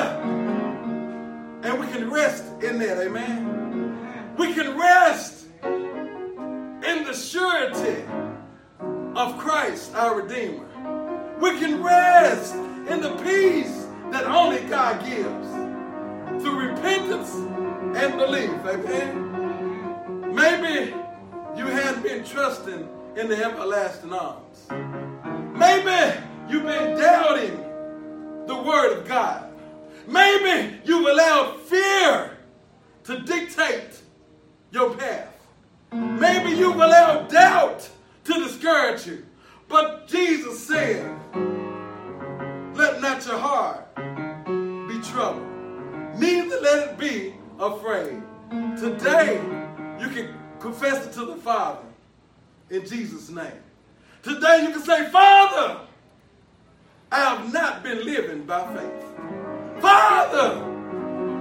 And 1.64 1.80
we 1.80 1.88
can 1.88 2.12
rest 2.12 2.44
in 2.62 2.78
that, 2.78 3.00
amen. 3.00 4.36
We 4.38 4.54
can 4.54 4.78
rest 4.78 5.48
in 5.64 7.06
the 7.06 7.14
surety 7.14 8.04
of 9.16 9.40
Christ, 9.40 9.96
our 9.96 10.22
Redeemer. 10.22 10.64
We 11.42 11.58
can 11.58 11.82
rest 11.82 12.54
in 12.54 13.02
the 13.02 13.16
peace 13.24 13.88
that 14.12 14.26
only 14.26 14.62
God 14.66 15.04
gives 15.04 16.44
through 16.44 16.70
repentance 16.70 17.34
and 17.98 18.16
belief. 18.20 18.52
Amen. 18.64 20.36
Maybe 20.36 20.94
you 21.58 21.66
hadn't 21.66 22.04
been 22.04 22.24
trusting 22.24 22.88
in 23.16 23.28
the 23.28 23.44
everlasting 23.44 24.14
arms. 24.14 25.05
Maybe 25.66 26.20
you've 26.48 26.64
been 26.64 26.96
doubting 26.96 27.58
the 28.46 28.56
word 28.56 29.00
of 29.00 29.08
God. 29.08 29.50
Maybe 30.08 30.80
you've 30.86 31.08
allowed 31.08 31.60
fear 31.62 32.38
to 33.06 33.20
dictate 33.22 34.00
your 34.70 34.94
path. 34.94 35.34
Maybe 35.92 36.52
you've 36.52 36.76
allowed 36.76 37.30
doubt 37.32 37.90
to 38.26 38.34
discourage 38.34 39.08
you. 39.08 39.26
But 39.68 40.08
Jesus 40.08 40.68
said, 40.68 41.04
Let 42.76 43.02
not 43.02 43.26
your 43.26 43.40
heart 43.40 43.96
be 44.88 45.00
troubled, 45.02 45.48
neither 46.20 46.62
let 46.62 46.90
it 46.90 46.98
be 47.00 47.34
afraid. 47.60 48.22
Today, 48.78 49.42
you 50.00 50.10
can 50.10 50.36
confess 50.60 51.08
it 51.08 51.14
to 51.14 51.26
the 51.26 51.38
Father 51.38 51.88
in 52.70 52.86
Jesus' 52.86 53.30
name. 53.30 53.65
Today 54.26 54.64
you 54.64 54.72
can 54.72 54.82
say, 54.82 55.08
Father, 55.12 55.82
I 57.12 57.20
have 57.20 57.54
not 57.54 57.84
been 57.84 58.04
living 58.04 58.42
by 58.42 58.66
faith. 58.76 59.80
Father, 59.80 60.64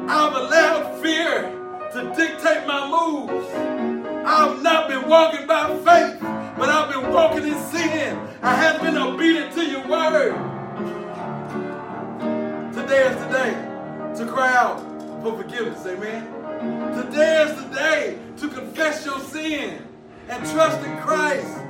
I've 0.06 0.34
allowed 0.34 1.00
fear 1.00 1.44
to 1.92 2.14
dictate 2.14 2.66
my 2.66 2.86
moves. 2.86 3.48
I've 4.26 4.62
not 4.62 4.90
been 4.90 5.08
walking 5.08 5.46
by 5.46 5.68
faith, 5.78 6.20
but 6.58 6.68
I've 6.68 6.92
been 6.92 7.10
walking 7.10 7.44
in 7.44 7.58
sin. 7.70 8.18
I 8.42 8.54
have 8.54 8.82
been 8.82 8.98
obedient 8.98 9.54
to 9.54 9.64
your 9.64 9.88
word. 9.88 10.34
Today 12.74 13.06
is 13.08 13.16
the 13.16 13.28
day 13.28 14.18
to 14.18 14.30
cry 14.30 14.54
out 14.54 14.78
for 15.22 15.42
forgiveness. 15.42 15.86
Amen. 15.86 17.02
Today 17.02 17.44
is 17.44 17.64
the 17.64 17.70
day 17.70 18.18
to 18.36 18.48
confess 18.48 19.06
your 19.06 19.20
sin 19.20 19.86
and 20.28 20.50
trust 20.50 20.86
in 20.86 20.98
Christ 20.98 21.63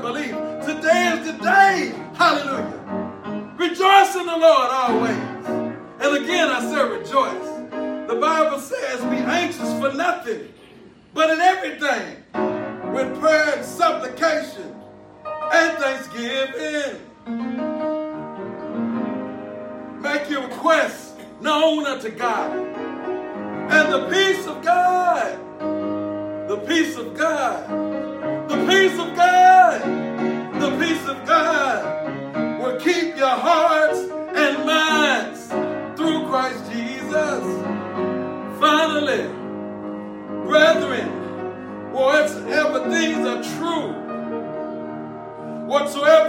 and 0.00 0.14
belief. 0.14 0.34
Today 0.64 1.18
is 1.18 1.26
the 1.26 1.32
day. 1.42 1.92
Hallelujah. 2.14 3.54
Rejoice 3.56 4.16
in 4.16 4.26
the 4.26 4.36
Lord 4.36 4.70
always. 4.70 5.46
And 6.00 6.24
again, 6.24 6.48
I 6.48 6.60
say 6.60 6.88
rejoice. 6.88 8.08
The 8.08 8.18
Bible 8.20 8.58
says, 8.58 9.00
be 9.02 9.18
anxious 9.18 9.72
for 9.78 9.92
nothing, 9.92 10.52
but 11.14 11.30
in 11.30 11.40
everything, 11.40 12.16
with 12.92 13.20
prayer 13.20 13.56
and 13.56 13.64
supplication 13.64 14.74
and 15.24 15.78
thanksgiving. 15.78 17.00
Make 20.00 20.30
your 20.30 20.42
requests 20.48 21.14
known 21.40 21.86
unto 21.86 22.10
God. 22.10 22.52
And 23.70 23.92
the 23.92 24.08
peace 24.08 24.46
of 24.46 24.62
God, 24.64 25.38
the 26.48 26.56
peace 26.66 26.96
of 26.96 27.16
God, 27.16 27.79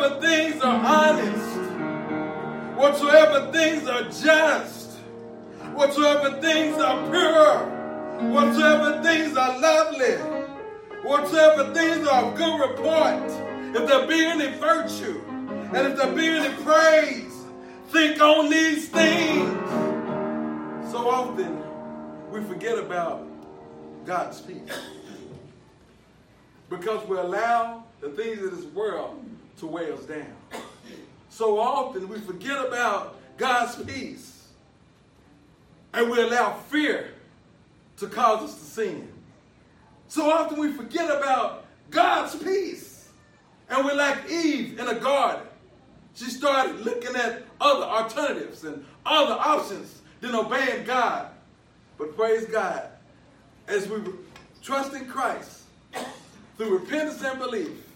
whatsoever 0.01 0.19
things 0.19 0.61
are 0.63 0.83
honest, 0.83 1.59
whatsoever 2.75 3.51
things 3.51 3.87
are 3.87 4.03
just, 4.05 4.97
whatsoever 5.75 6.41
things 6.41 6.75
are 6.77 7.07
pure, 7.11 8.31
whatsoever 8.31 9.03
things 9.03 9.37
are 9.37 9.59
lovely, 9.59 10.15
whatsoever 11.03 11.71
things 11.75 12.07
are 12.07 12.25
of 12.25 12.35
good 12.35 12.59
report, 12.61 13.31
if 13.75 13.87
there 13.87 14.07
be 14.07 14.25
any 14.25 14.57
virtue, 14.57 15.21
and 15.29 15.87
if 15.87 15.95
there 15.95 16.15
be 16.15 16.25
any 16.25 16.63
praise, 16.63 17.45
think 17.89 18.19
on 18.19 18.49
these 18.49 18.89
things. 18.89 19.69
So 20.91 21.07
often 21.07 21.61
we 22.31 22.43
forget 22.45 22.79
about 22.79 23.27
God's 24.07 24.41
peace 24.41 24.57
because 26.71 27.07
we 27.07 27.17
allow 27.19 27.83
the 27.99 28.09
things 28.09 28.41
of 28.41 28.57
this 28.57 28.65
world 28.73 29.23
to 29.62 29.67
weigh 29.67 29.91
us 29.91 30.04
down. 30.06 30.34
So 31.30 31.60
often 31.60 32.10
we 32.10 32.17
forget 32.19 32.65
about 32.65 33.15
God's 33.38 33.76
peace 33.84 34.47
and 35.93 36.10
we 36.10 36.19
allow 36.19 36.54
fear 36.54 37.13
to 37.97 38.08
cause 38.08 38.41
us 38.41 38.56
to 38.56 38.65
sin. 38.65 39.08
So 40.08 40.30
often 40.32 40.60
we 40.60 40.71
forget 40.71 41.15
about 41.15 41.65
God's 41.91 42.36
peace 42.36 43.10
and 43.69 43.86
we're 43.86 43.95
like 43.95 44.30
Eve 44.32 44.80
in 44.80 44.88
a 44.88 44.95
garden. 44.95 45.45
She 46.15 46.26
started 46.26 46.84
looking 46.84 47.15
at 47.15 47.43
other 47.62 47.86
alternatives 47.86 48.63
and 48.63 48.84
other 49.06 49.36
options 49.36 50.02
than 50.21 50.34
obeying 50.34 50.86
God. 50.86 51.28
But 52.00 52.17
praise 52.17 52.45
God, 52.45 52.89
as 53.67 53.88
we 53.88 54.02
trust 54.63 54.93
in 54.93 55.06
Christ 55.06 55.62
through 56.58 56.80
repentance 56.80 57.21
and 57.21 57.38
belief, 57.38 57.90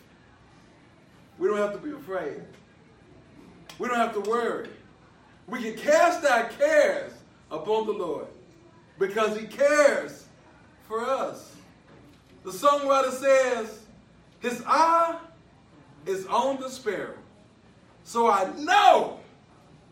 we 1.38 1.48
don't 1.48 1.58
have 1.58 1.74
to 1.74 1.80
be 1.80 1.92
afraid. 1.92 2.42
We 3.78 3.88
don't 3.88 3.98
have 3.98 4.14
to 4.14 4.30
worry. 4.30 4.70
We 5.48 5.62
can 5.62 5.76
cast 5.76 6.26
our 6.26 6.46
cares 6.50 7.12
upon 7.52 7.86
the 7.86 7.94
Lord 7.94 8.28
because 8.98 9.38
He 9.38 9.46
cares 9.46 10.26
for 10.88 11.02
us. 11.02 11.56
The 12.44 12.52
songwriter 12.52 13.12
says, 13.12 13.82
His 14.40 14.64
eye 14.66 15.18
is 16.06 16.26
on 16.28 16.60
the 16.60 16.70
sparrow, 16.70 17.18
so 18.04 18.30
I 18.30 18.52
know 18.58 19.20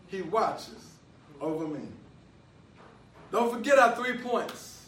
He 0.06 0.22
watches 0.22 0.92
over 1.40 1.66
me. 1.66 1.80
Don't 3.30 3.52
forget 3.52 3.78
our 3.78 3.96
three 3.96 4.18
points. 4.18 4.86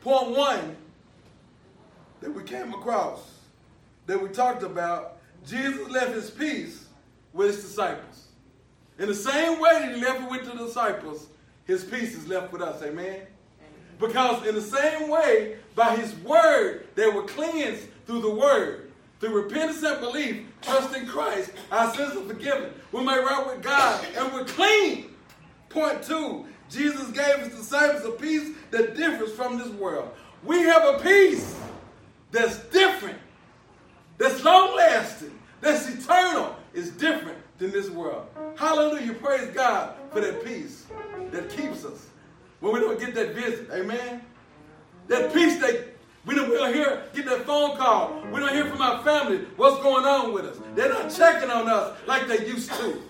Point 0.00 0.30
one 0.30 0.76
that 2.20 2.32
we 2.32 2.42
came 2.42 2.72
across, 2.72 3.20
that 4.06 4.20
we 4.20 4.30
talked 4.30 4.62
about, 4.62 5.17
Jesus 5.48 5.88
left 5.88 6.14
His 6.14 6.30
peace 6.30 6.84
with 7.32 7.54
his 7.54 7.64
disciples. 7.64 8.26
In 8.98 9.08
the 9.08 9.14
same 9.14 9.60
way 9.60 9.70
that 9.78 9.94
he 9.94 10.00
left 10.00 10.22
it 10.22 10.30
with 10.30 10.44
the 10.44 10.64
disciples, 10.64 11.28
his 11.64 11.84
peace 11.84 12.16
is 12.16 12.26
left 12.26 12.52
with 12.52 12.62
us. 12.62 12.82
Amen? 12.82 13.20
Because 14.00 14.46
in 14.46 14.54
the 14.54 14.60
same 14.60 15.08
way, 15.08 15.56
by 15.74 15.96
his 15.96 16.14
word, 16.16 16.88
they 16.94 17.08
were 17.08 17.22
cleansed 17.22 17.86
through 18.06 18.22
the 18.22 18.30
word. 18.30 18.90
Through 19.20 19.42
repentance 19.42 19.82
and 19.82 20.00
belief, 20.00 20.46
trust 20.62 20.96
in 20.96 21.06
Christ, 21.06 21.50
our 21.72 21.92
sins 21.94 22.16
are 22.16 22.24
forgiven. 22.24 22.72
We're 22.92 23.02
made 23.02 23.18
right 23.18 23.44
with 23.46 23.62
God, 23.62 24.04
and 24.16 24.32
we're 24.32 24.44
clean. 24.44 25.14
Point 25.68 26.02
two, 26.04 26.46
Jesus 26.70 27.10
gave 27.10 27.38
his 27.38 27.56
disciples 27.56 28.04
a 28.04 28.12
peace 28.12 28.50
that 28.70 28.96
differs 28.96 29.32
from 29.32 29.58
this 29.58 29.68
world. 29.68 30.10
We 30.44 30.60
have 30.60 30.94
a 30.94 31.02
peace 31.02 31.56
that's 32.30 32.58
different, 32.66 33.18
that's 34.18 34.44
long 34.44 34.76
lasting, 34.76 35.37
that's 35.60 35.88
eternal, 35.88 36.56
is 36.72 36.90
different 36.90 37.38
than 37.58 37.70
this 37.70 37.90
world. 37.90 38.26
Hallelujah. 38.56 39.14
Praise 39.14 39.48
God 39.54 39.94
for 40.12 40.20
that 40.20 40.44
peace 40.44 40.86
that 41.30 41.50
keeps 41.50 41.84
us 41.84 42.06
when 42.60 42.72
we 42.72 42.80
don't 42.80 42.98
get 42.98 43.14
that 43.14 43.34
visit. 43.34 43.68
Amen. 43.72 44.22
That 45.08 45.32
peace 45.32 45.58
that 45.60 45.96
we 46.26 46.34
don't, 46.34 46.50
we 46.50 46.56
don't 46.56 46.74
hear, 46.74 47.04
get 47.14 47.24
that 47.26 47.46
phone 47.46 47.76
call. 47.76 48.22
We 48.32 48.40
don't 48.40 48.52
hear 48.52 48.66
from 48.66 48.82
our 48.82 49.02
family 49.02 49.38
what's 49.56 49.82
going 49.82 50.04
on 50.04 50.32
with 50.32 50.44
us. 50.44 50.58
They're 50.74 50.90
not 50.90 51.10
checking 51.10 51.50
on 51.50 51.68
us 51.68 51.96
like 52.06 52.28
they 52.28 52.46
used 52.46 52.70
to. 52.72 53.00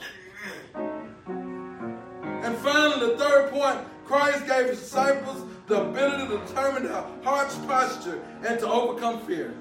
And 2.45 2.57
finally, 2.59 3.07
the 3.07 3.19
third 3.19 3.51
point 3.51 3.81
Christ 4.05 4.47
gave 4.47 4.67
his 4.67 4.79
disciples 4.79 5.45
the 5.67 5.83
ability 5.83 6.29
to 6.29 6.39
determine 6.47 6.85
their 6.85 7.05
heart's 7.23 7.57
posture 7.67 8.23
and 8.47 8.59
to 8.61 8.69
overcome 8.69 9.21
fear. 9.27 9.55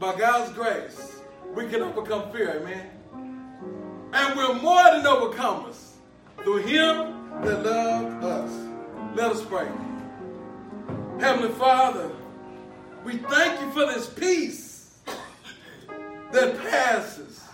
By 0.00 0.16
God's 0.16 0.50
grace, 0.54 1.20
we 1.54 1.68
can 1.68 1.82
overcome 1.82 2.32
fear, 2.32 2.62
amen. 2.62 2.90
And 4.14 4.34
we're 4.34 4.54
more 4.54 4.82
than 4.82 5.02
overcomers 5.02 5.90
through 6.38 6.62
him 6.62 7.42
that 7.42 7.62
loved 7.62 8.24
us. 8.24 8.50
Let 9.14 9.30
us 9.30 9.44
pray. 9.44 9.68
Heavenly 11.20 11.52
Father, 11.52 12.10
we 13.04 13.18
thank 13.18 13.60
you 13.60 13.70
for 13.72 13.92
this 13.92 14.08
peace 14.08 15.00
that 16.32 16.58
passes 16.70 17.44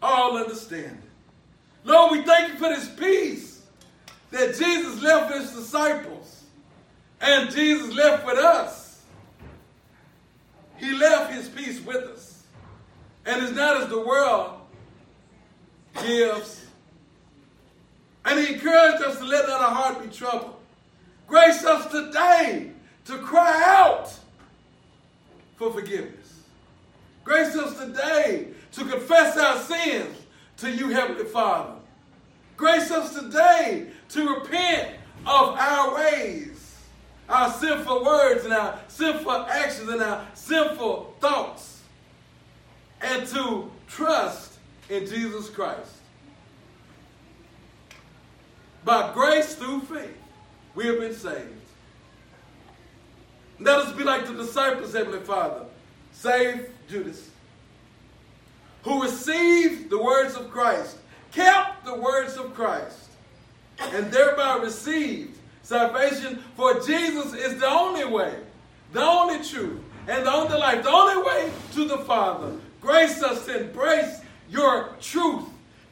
all 0.00 0.36
understanding. 0.36 1.02
Lord, 1.82 2.12
we 2.12 2.22
thank 2.22 2.52
you 2.52 2.58
for 2.60 2.68
this 2.68 2.88
peace 2.90 3.66
that 4.30 4.54
Jesus 4.56 5.02
left 5.02 5.34
his 5.34 5.50
disciples 5.50 6.44
and 7.20 7.50
Jesus 7.50 7.92
left 7.92 8.24
with 8.24 8.38
us. 8.38 8.81
He 10.82 10.92
left 10.92 11.32
his 11.32 11.48
peace 11.48 11.80
with 11.80 12.02
us. 12.08 12.42
And 13.24 13.40
it's 13.40 13.52
not 13.52 13.80
as 13.80 13.88
the 13.88 14.00
world 14.00 14.54
gives. 16.02 16.66
And 18.24 18.40
he 18.40 18.54
encouraged 18.54 19.04
us 19.04 19.16
to 19.18 19.24
let 19.24 19.46
not 19.46 19.60
our 19.60 19.70
heart 19.70 20.02
be 20.02 20.08
troubled. 20.08 20.56
Grace 21.28 21.64
us 21.64 21.86
today 21.86 22.72
to 23.04 23.18
cry 23.18 23.62
out 23.64 24.12
for 25.54 25.72
forgiveness. 25.72 26.40
Grace 27.22 27.54
us 27.56 27.78
today 27.78 28.48
to 28.72 28.84
confess 28.84 29.38
our 29.38 29.60
sins 29.60 30.16
to 30.56 30.68
you, 30.68 30.88
Heavenly 30.88 31.26
Father. 31.26 31.74
Grace 32.56 32.90
us 32.90 33.14
today 33.14 33.86
to 34.08 34.34
repent 34.34 34.96
of 35.26 35.56
our 35.56 35.94
ways, 35.94 36.51
our 37.32 37.50
sinful 37.50 38.04
words 38.04 38.44
and 38.44 38.52
our 38.52 38.78
sinful 38.88 39.46
actions 39.48 39.88
and 39.88 40.02
our 40.02 40.26
sinful 40.34 41.14
thoughts 41.18 41.80
and 43.00 43.26
to 43.28 43.70
trust 43.88 44.58
in 44.90 45.06
Jesus 45.06 45.48
Christ. 45.48 45.96
By 48.84 49.12
grace 49.14 49.54
through 49.54 49.80
faith, 49.82 50.16
we 50.74 50.86
have 50.86 51.00
been 51.00 51.14
saved. 51.14 51.48
Let 53.58 53.78
us 53.78 53.92
be 53.92 54.04
like 54.04 54.26
the 54.26 54.34
disciples, 54.34 54.92
Heavenly 54.92 55.20
Father. 55.20 55.64
Save 56.12 56.68
Judas, 56.88 57.30
who 58.82 59.02
received 59.02 59.88
the 59.88 60.02
words 60.02 60.34
of 60.34 60.50
Christ, 60.50 60.98
kept 61.30 61.84
the 61.84 61.94
words 61.94 62.36
of 62.36 62.54
Christ, 62.54 63.08
and 63.78 64.10
thereby 64.12 64.56
received 64.56 65.31
salvation. 65.62 66.42
For 66.56 66.80
Jesus 66.80 67.34
is 67.34 67.58
the 67.58 67.68
only 67.68 68.04
way, 68.04 68.34
the 68.92 69.02
only 69.02 69.44
truth, 69.44 69.80
and 70.08 70.26
the 70.26 70.32
only 70.32 70.58
life, 70.58 70.82
the 70.82 70.90
only 70.90 71.22
way 71.22 71.52
to 71.72 71.86
the 71.86 71.98
Father. 71.98 72.52
Grace 72.80 73.22
us 73.22 73.46
to 73.46 73.64
embrace 73.64 74.20
your 74.50 74.94
truth. 75.00 75.44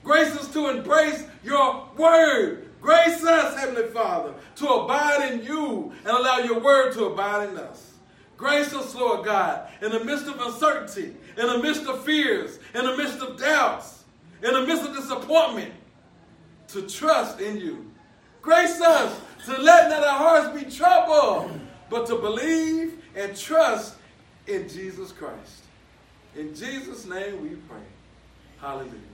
Grace 0.02 0.34
us 0.36 0.52
to 0.52 0.68
embrace 0.68 1.24
your 1.44 1.88
word. 1.96 2.68
Grace 2.80 3.22
us, 3.24 3.58
Heavenly 3.58 3.88
Father, 3.90 4.32
to 4.56 4.66
abide 4.66 5.32
in 5.32 5.44
you 5.44 5.92
and 6.04 6.16
allow 6.16 6.38
your 6.38 6.60
word 6.60 6.92
to 6.94 7.04
abide 7.06 7.50
in 7.50 7.58
us. 7.58 7.92
Grace 8.36 8.72
us, 8.72 8.94
Lord 8.94 9.26
God, 9.26 9.68
in 9.82 9.92
the 9.92 10.02
midst 10.02 10.26
of 10.26 10.40
uncertainty, 10.40 11.14
in 11.36 11.46
the 11.46 11.58
midst 11.58 11.84
of 11.84 12.02
fears, 12.04 12.58
in 12.74 12.86
the 12.86 12.96
midst 12.96 13.18
of 13.18 13.38
doubts, 13.38 14.04
in 14.42 14.54
the 14.54 14.66
midst 14.66 14.88
of 14.88 14.96
disappointment, 14.96 15.74
to 16.68 16.88
trust 16.88 17.38
in 17.40 17.58
you. 17.58 17.90
Grace 18.40 18.80
us 18.80 19.20
to 19.46 19.58
let 19.58 19.88
not 19.90 20.04
our 20.04 20.18
hearts 20.18 20.62
be 20.62 20.70
troubled, 20.70 21.58
but 21.88 22.06
to 22.06 22.16
believe 22.16 23.02
and 23.16 23.36
trust 23.36 23.96
in 24.46 24.68
Jesus 24.68 25.12
Christ. 25.12 25.64
In 26.36 26.54
Jesus' 26.54 27.06
name 27.06 27.42
we 27.42 27.56
pray. 27.68 27.78
Hallelujah. 28.60 29.09